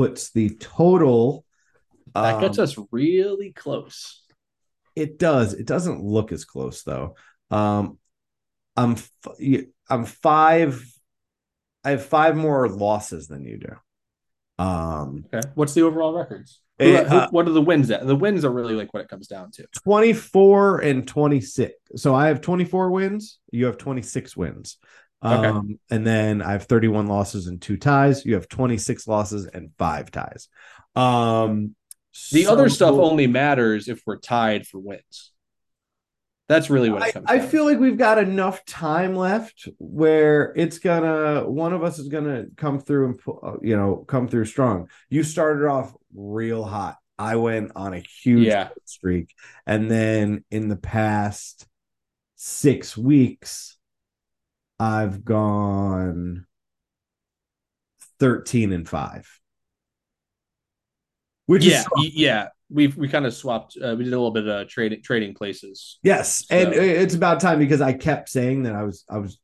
[0.00, 1.44] puts the total.
[2.14, 4.22] That gets um, us really close.
[4.96, 5.52] it does.
[5.52, 7.16] It doesn't look as close though.
[7.50, 7.98] Um,
[8.76, 10.82] I'm f- I'm five.
[11.84, 14.64] I have five more losses than you do.
[14.64, 15.46] Um, Okay.
[15.54, 16.60] What's the overall records?
[16.78, 18.06] Eh, Who- who- uh, what are the wins at?
[18.06, 19.66] The wins are really like what it comes down to.
[19.84, 21.74] 24 and 26.
[21.96, 23.38] So I have 24 wins.
[23.52, 24.78] You have 26 wins.
[25.24, 25.46] Okay.
[25.48, 28.24] Um, and then I have 31 losses and two ties.
[28.24, 30.48] You have 26 losses and five ties.
[30.96, 31.74] Um,
[32.32, 35.32] The so- other stuff only matters if we're tied for wins.
[36.48, 40.52] That's really what it I, comes I feel like we've got enough time left where
[40.56, 44.46] it's gonna one of us is gonna come through and uh, you know come through
[44.46, 44.88] strong.
[45.10, 46.96] You started off real hot.
[47.16, 48.70] I went on a huge Yeah.
[48.84, 49.32] streak,
[49.64, 51.68] and then in the past
[52.34, 53.78] six weeks,
[54.80, 56.46] I've gone
[58.18, 59.28] thirteen and five.
[61.50, 62.48] which yeah, is yeah.
[62.70, 63.76] We we kind of swapped.
[63.76, 65.98] Uh, we did a little bit of trading trading places.
[66.00, 69.38] yes, and it's about time because I kept saying that I was I was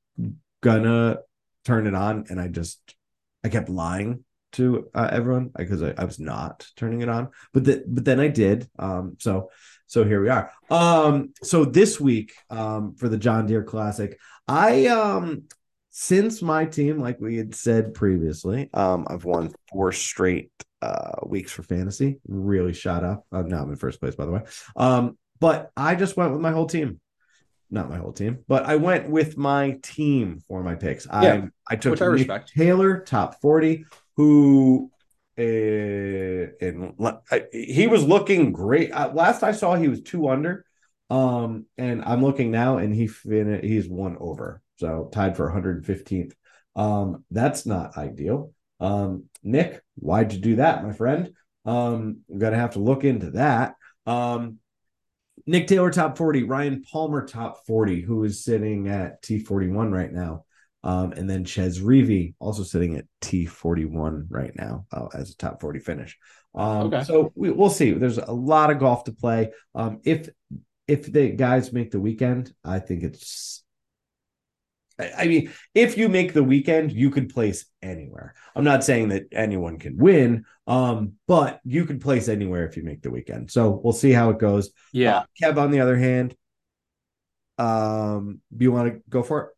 [0.62, 1.18] gonna
[1.64, 2.94] turn it on, and I just
[3.44, 7.64] I kept lying to uh, everyone because I, I was not turning it on, but
[7.64, 8.70] the, but then I did.
[8.78, 9.50] Um, so
[9.86, 10.50] so here we are.
[10.70, 14.18] Um, so this week, um, for the John Deere Classic,
[14.48, 15.44] I um
[15.90, 20.50] since my team, like we had said previously, um, I've won four straight
[20.82, 22.20] uh weeks for fantasy.
[22.28, 23.26] Really shot up.
[23.32, 24.42] Uh, now I'm in first place, by the way.
[24.76, 27.00] Um, but I just went with my whole team.
[27.70, 31.06] Not my whole team, but I went with my team for my picks.
[31.06, 32.26] Yeah, I I took I.
[32.54, 33.84] Taylor, top 40,
[34.16, 34.90] who
[35.38, 36.94] uh, in,
[37.30, 38.90] I- he was looking great.
[38.90, 40.64] Last I saw, he was two under.
[41.08, 46.32] Um, and I'm looking now, and he fin- he's one over, so tied for 115th.
[46.74, 48.52] Um, that's not ideal.
[48.80, 51.32] Um, Nick, why'd you do that, my friend?
[51.64, 53.74] Um, I'm gonna have to look into that.
[54.04, 54.58] Um,
[55.46, 60.44] Nick Taylor top 40, Ryan Palmer top 40, who is sitting at T41 right now.
[60.86, 65.60] Um, and then Chez Reavie also sitting at T41 right now uh, as a top
[65.60, 66.16] 40 finish.
[66.54, 67.02] Um, Okay.
[67.02, 67.90] So we, we'll see.
[67.90, 69.50] There's a lot of golf to play.
[69.74, 70.28] Um, if
[70.86, 73.64] if the guys make the weekend, I think it's.
[75.00, 78.34] I I mean, if you make the weekend, you could place anywhere.
[78.54, 82.84] I'm not saying that anyone can win, um, but you could place anywhere if you
[82.84, 83.50] make the weekend.
[83.50, 84.70] So we'll see how it goes.
[84.92, 85.16] Yeah.
[85.18, 86.36] Uh, Kev, on the other hand,
[87.58, 89.55] um, do you want to go for it?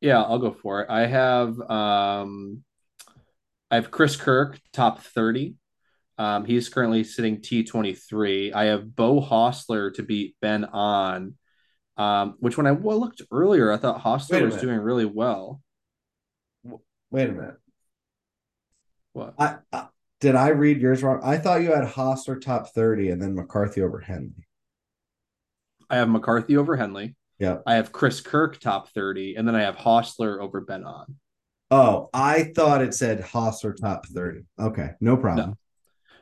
[0.00, 0.90] Yeah, I'll go for it.
[0.90, 2.64] I have um
[3.70, 5.54] I have Chris Kirk top 30.
[6.18, 8.52] Um, he's currently sitting T23.
[8.54, 11.36] I have Beau Hossler to beat Ben An.
[11.96, 14.60] Um, which when I looked earlier, I thought Hossler was minute.
[14.60, 15.60] doing really well.
[17.10, 17.56] Wait a minute.
[19.12, 19.34] What?
[19.38, 19.88] I, I
[20.20, 21.20] did I read yours wrong?
[21.22, 24.46] I thought you had Hossler top 30 and then McCarthy over Henley.
[25.88, 27.16] I have McCarthy over Henley.
[27.40, 27.58] Yeah.
[27.66, 31.16] I have Chris Kirk top 30, and then I have Hossler over Ben An.
[31.70, 34.42] Oh, I thought it said Hossler top 30.
[34.60, 35.56] Okay, no problem.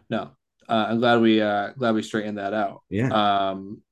[0.08, 0.30] No.
[0.68, 2.82] Uh, I'm glad we uh glad we straightened that out.
[2.90, 3.08] Yeah.
[3.08, 3.82] Um,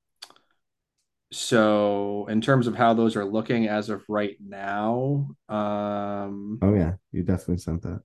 [1.33, 6.95] so in terms of how those are looking as of right now, um, oh yeah,
[7.13, 8.03] you definitely sent that.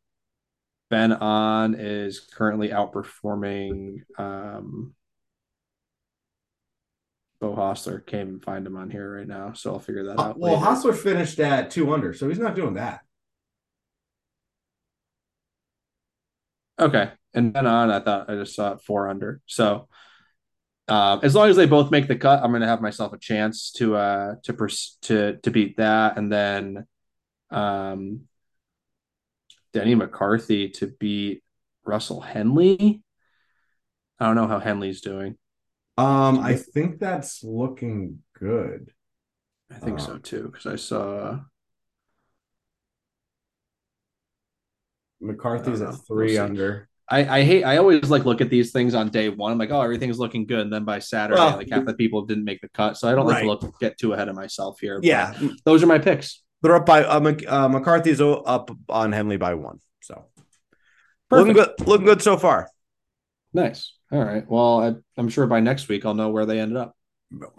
[0.90, 4.94] Ben An is currently outperforming um,
[7.42, 8.06] Beau Hossler.
[8.06, 10.38] came and find him on here right now, so I'll figure that out.
[10.38, 10.66] well, later.
[10.66, 13.02] Hossler finished at two under, so he's not doing that.
[16.80, 19.42] Okay, and then An, I thought I just saw it four under.
[19.48, 19.88] So
[20.88, 23.18] uh, as long as they both make the cut, I'm going to have myself a
[23.18, 26.86] chance to uh to pers- to to beat that, and then
[27.50, 28.22] um,
[29.74, 31.44] Denny McCarthy to beat
[31.86, 33.02] Russell Henley.
[34.20, 35.38] I don't know how Henley's doing.
[35.98, 38.92] Um, I think that's looking good.
[39.72, 41.40] I think Uh, so too, because I saw.
[45.20, 46.88] McCarthy's I at three We'll under.
[47.10, 49.52] I, I hate I always like look at these things on day one.
[49.52, 52.26] I'm like, oh, everything's looking good, and then by Saturday, Well, like half the people
[52.26, 52.98] didn't make the cut.
[52.98, 53.42] So I don't like Right.
[53.42, 55.00] to look get too ahead of myself here.
[55.04, 56.42] Yeah, those are my picks.
[56.62, 59.80] they're up by uh, Mc- uh, McCarthy's up on Henley by one.
[60.02, 60.26] So
[61.30, 62.70] looking good, looking good so far.
[63.54, 63.94] Nice.
[64.12, 64.44] All right.
[64.48, 66.96] Well, I, I'm sure by next week I'll know where they ended up.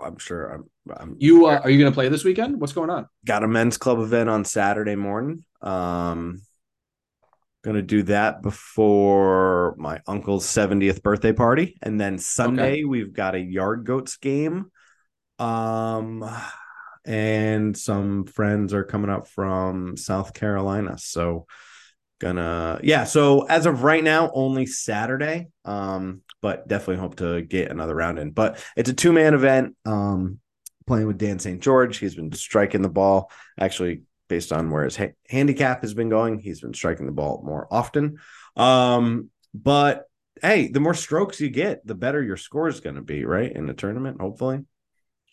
[0.03, 0.47] I'm sure.
[0.47, 0.64] I'm.
[0.95, 2.61] I'm You uh, are you going to play this weekend?
[2.61, 3.07] What's going on?
[3.24, 5.45] got a men's club event on Saturday morning.
[5.61, 6.43] Um,
[7.62, 13.40] gonna do that before my uncle's 70th birthday party, and then Sunday we've got a
[13.40, 14.70] yard goats game.
[15.38, 16.28] Um,
[17.05, 21.47] and some friends are coming up from South Carolina, so
[22.22, 23.04] gonna yeah.
[23.04, 25.48] So as of right now, only Saturday.
[25.64, 28.30] Um, but definitely hope to get another round in.
[28.30, 29.76] But it's a two man event.
[29.84, 30.40] Um,
[30.86, 31.60] playing with Dan St.
[31.60, 31.98] George.
[31.98, 36.38] He's been striking the ball actually based on where his ha- handicap has been going.
[36.38, 38.18] He's been striking the ball more often.
[38.56, 40.06] Um, but
[40.40, 43.52] hey, the more strokes you get, the better your score is going to be, right?
[43.52, 44.64] In the tournament, hopefully.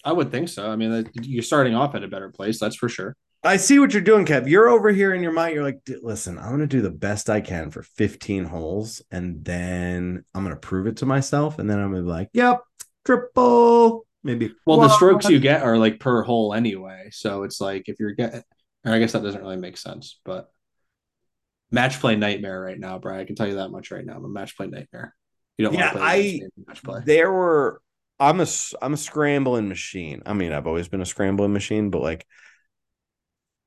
[0.04, 0.70] I would think so.
[0.70, 3.16] I mean, you're starting off at a better place, that's for sure.
[3.44, 4.50] I see what you're doing, Kev.
[4.50, 5.56] You're over here in your mind.
[5.56, 9.44] You're like, listen, I'm going to do the best I can for 15 holes, and
[9.46, 12.30] then I'm going to prove it to myself, and then I'm going to be like,
[12.34, 12.62] yep,
[13.06, 14.52] triple, maybe.
[14.66, 17.10] Well, the strokes you get are like per hole anyway.
[17.12, 18.44] So it's like if you're getting,
[18.84, 20.52] I guess that doesn't really make sense, but
[21.72, 23.22] match play nightmare right now, Brian.
[23.22, 24.16] I can tell you that much right now.
[24.18, 25.16] I'm a match play nightmare.
[25.58, 27.02] You don't Yeah, want to play I- against me in match play.
[27.06, 27.82] there were
[28.20, 28.48] I'm a
[28.82, 30.24] I'm a scrambling machine.
[30.26, 32.26] I mean, I've always been a scrambling machine, but like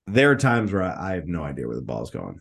[0.07, 2.41] there are times where I, I have no idea where the ball's going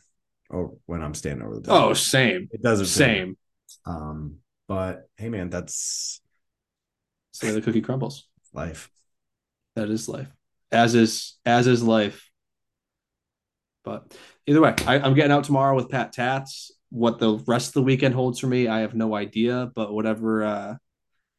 [0.49, 1.71] or when I'm standing over the.
[1.71, 3.37] Oh, same, it doesn't same.
[3.85, 4.37] Um,
[4.67, 6.21] but hey, man, that's
[7.31, 8.27] So the cookie crumbles.
[8.53, 8.89] life.
[9.75, 10.27] That is life.
[10.71, 12.29] As is as is life.
[13.83, 16.71] But either way, I, I'm getting out tomorrow with Pat Tats.
[16.89, 19.71] What the rest of the weekend holds for me, I have no idea.
[19.73, 20.75] But whatever, uh,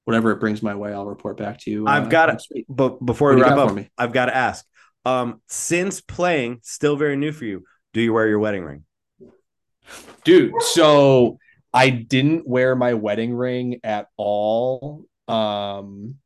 [0.04, 1.86] whatever it brings my way, I'll report back to you.
[1.86, 2.64] I've uh, got it.
[2.68, 3.90] But before we wrap up, me?
[3.96, 4.64] I've got to ask.
[5.04, 7.64] Um, since playing, still very new for you.
[7.92, 8.84] Do you wear your wedding ring?
[10.24, 10.60] dude.
[10.62, 11.38] So
[11.72, 15.04] I didn't wear my wedding ring at all.
[15.28, 16.16] Um,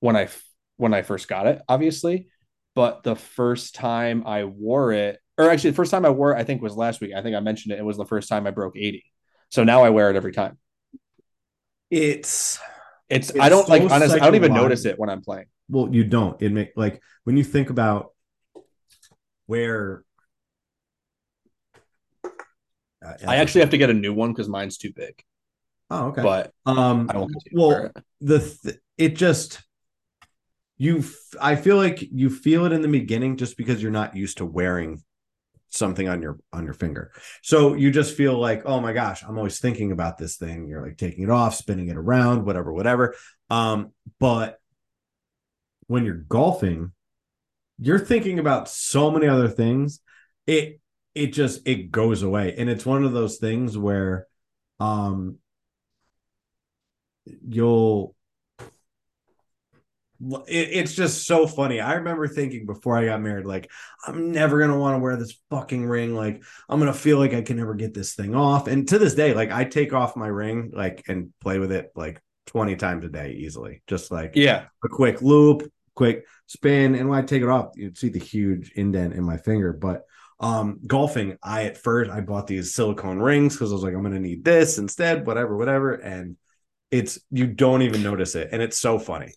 [0.00, 0.28] when I
[0.76, 2.28] when I first got it, obviously,
[2.74, 6.38] but the first time I wore it, or actually the first time I wore it,
[6.38, 7.12] I think was last week.
[7.14, 7.78] I think I mentioned it.
[7.78, 9.04] It was the first time I broke eighty.
[9.50, 10.58] So now I wear it every time.
[11.90, 12.58] It's
[13.08, 14.20] It's, It's I don't like honestly.
[14.20, 15.46] I don't even notice it when I'm playing.
[15.68, 16.40] Well, you don't.
[16.40, 18.12] It make like when you think about
[19.46, 20.02] where
[22.24, 25.22] uh, I actually have to get a new one because mine's too big.
[25.90, 26.22] Oh, okay.
[26.22, 29.62] But um, I won't continue to wear well, the th- it just
[30.76, 30.98] you.
[30.98, 34.38] f- I feel like you feel it in the beginning just because you're not used
[34.38, 35.02] to wearing
[35.70, 37.12] something on your on your finger.
[37.42, 40.66] So you just feel like, oh my gosh, I'm always thinking about this thing.
[40.66, 43.14] You're like taking it off, spinning it around, whatever, whatever.
[43.50, 44.58] Um, but
[45.88, 46.92] when you're golfing,
[47.78, 50.00] you're thinking about so many other things.
[50.46, 50.80] It
[51.14, 52.54] it just it goes away.
[52.56, 54.26] And it's one of those things where
[54.80, 55.38] um
[57.26, 58.14] you'll
[60.46, 61.80] it, it's just so funny.
[61.80, 63.70] I remember thinking before I got married, like,
[64.06, 66.14] I'm never gonna want to wear this fucking ring.
[66.14, 68.66] Like, I'm gonna feel like I can never get this thing off.
[68.66, 71.92] And to this day, like, I take off my ring, like, and play with it
[71.94, 73.82] like 20 times a day easily.
[73.86, 77.98] Just like Yeah, a quick loop, quick spin, and when I take it off, you'd
[77.98, 79.72] see the huge indent in my finger.
[79.72, 80.02] But
[80.40, 84.02] um golfing, I at first I bought these silicone rings because I was like, I'm
[84.02, 85.92] gonna need this instead, whatever, whatever.
[85.94, 86.36] And
[86.90, 89.32] it's you don't even notice it, and it's so funny.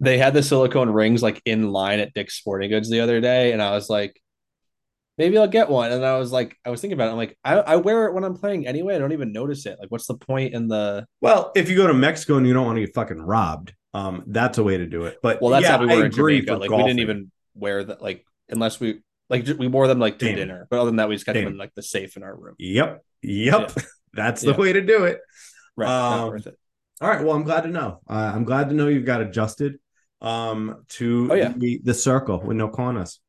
[0.00, 3.52] they had the silicone rings like in line at Dick's Sporting Goods the other day,
[3.52, 4.20] and I was like,
[5.18, 5.92] maybe I'll get one.
[5.92, 7.12] And I was like, I was thinking about it.
[7.12, 8.94] I'm like, I, I wear it when I'm playing anyway.
[8.94, 9.78] I don't even notice it.
[9.80, 11.06] Like, what's the point in the?
[11.20, 14.24] Well, if you go to Mexico and you don't want to get fucking robbed, um,
[14.26, 15.18] that's a way to do it.
[15.22, 16.56] But Well, that's yeah, how we I in agree Jamaica.
[16.60, 18.00] Like, we didn't even wear that.
[18.02, 20.36] Like, unless we like we wore them like to Damn.
[20.36, 20.66] dinner.
[20.70, 22.54] But other than that, we just got them in like the safe in our room.
[22.58, 23.72] Yep, yep,
[24.12, 24.56] that's the Yeah.
[24.56, 25.20] way to do it.
[25.76, 26.58] Right, Um, worth it.
[27.00, 27.24] All right.
[27.24, 28.00] Well, I'm glad to know.
[28.08, 29.78] Uh, I'm glad to know you've got adjusted
[30.20, 31.52] um to Oh, yeah.
[31.56, 33.20] the, the circle with no corners.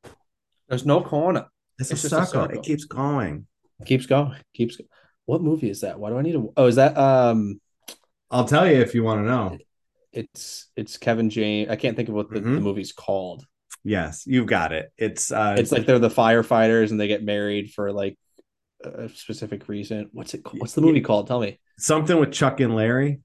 [0.68, 1.45] There's no corner.
[1.80, 2.41] It's, It's a, just a circle.
[2.47, 2.59] circle.
[2.59, 3.47] It keeps going.
[3.86, 4.36] Keeps going.
[4.53, 4.76] Keeps.
[4.78, 4.86] Go-
[5.26, 5.99] what movie is that?
[5.99, 6.51] Why do I need to?
[6.57, 7.62] Oh, is that um?
[8.30, 9.57] I'll tell you if you want to know.
[10.14, 11.70] It's it's Kevin James.
[11.70, 12.62] I can't think of what the, the Mhm.
[12.62, 13.45] movie's called.
[13.84, 14.91] Yes, you've got it.
[14.97, 18.18] It's uh it's like they're the firefighters and they get married for like
[18.84, 20.09] a specific reason.
[20.12, 20.41] What's it?
[20.53, 21.28] What's the movie called?
[21.28, 21.59] Tell me.
[21.80, 23.22] something with Chuck and Larry.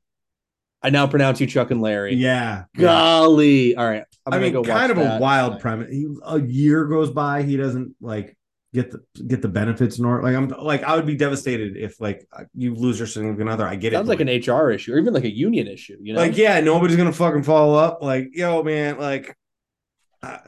[0.82, 2.14] I now pronounce you Chuck and Larry.
[2.14, 2.64] Yeah.
[2.76, 2.82] yeah.
[2.82, 3.74] Golly!
[3.74, 5.91] All right, I'm I gonna mean, go kind of a wild premise.
[5.91, 8.36] He, a year goes by, he doesn't like
[8.77, 12.29] get the get the benefits nor like I'm like I would be devastated if like
[12.55, 13.66] you lose your significant other.
[13.66, 15.97] I get it Sounds like an HR issue or even like a union issue.
[16.03, 18.03] You know, like yeah, nobody's gonna fucking follow up.
[18.03, 19.35] Like yo, man, like
[20.22, 20.39] uh,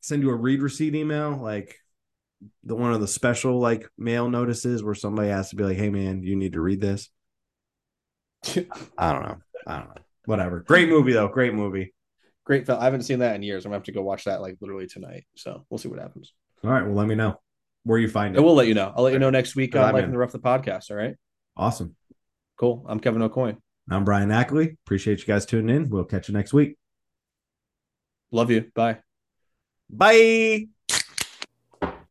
[0.00, 1.76] send you a read receipt email, like
[2.64, 5.90] the one of the special like mail notices where somebody has to be like, hey
[5.90, 7.10] man, you need to read this.
[8.96, 9.38] I don't know.
[9.66, 10.02] I don't know.
[10.24, 10.60] Whatever.
[10.60, 11.28] Great movie though.
[11.28, 11.92] Great movie.
[12.44, 12.80] great film.
[12.80, 13.66] I haven't seen that in years.
[13.66, 15.26] I'm gonna have to go watch that like literally tonight.
[15.36, 16.32] So we'll see what happens.
[16.64, 16.84] All right.
[16.84, 17.40] Well, let me know
[17.84, 18.92] where you find I we'll let you know.
[18.94, 20.04] I'll let you know next week on uh, Life in.
[20.06, 20.90] in the Rough the podcast.
[20.90, 21.16] All right.
[21.56, 21.96] Awesome.
[22.58, 22.84] Cool.
[22.88, 23.56] I'm Kevin O'Coin.
[23.90, 24.76] I'm Brian Ackley.
[24.84, 25.88] Appreciate you guys tuning in.
[25.88, 26.76] We'll catch you next week.
[28.30, 28.70] Love you.
[28.74, 28.98] Bye.
[29.88, 30.68] Bye.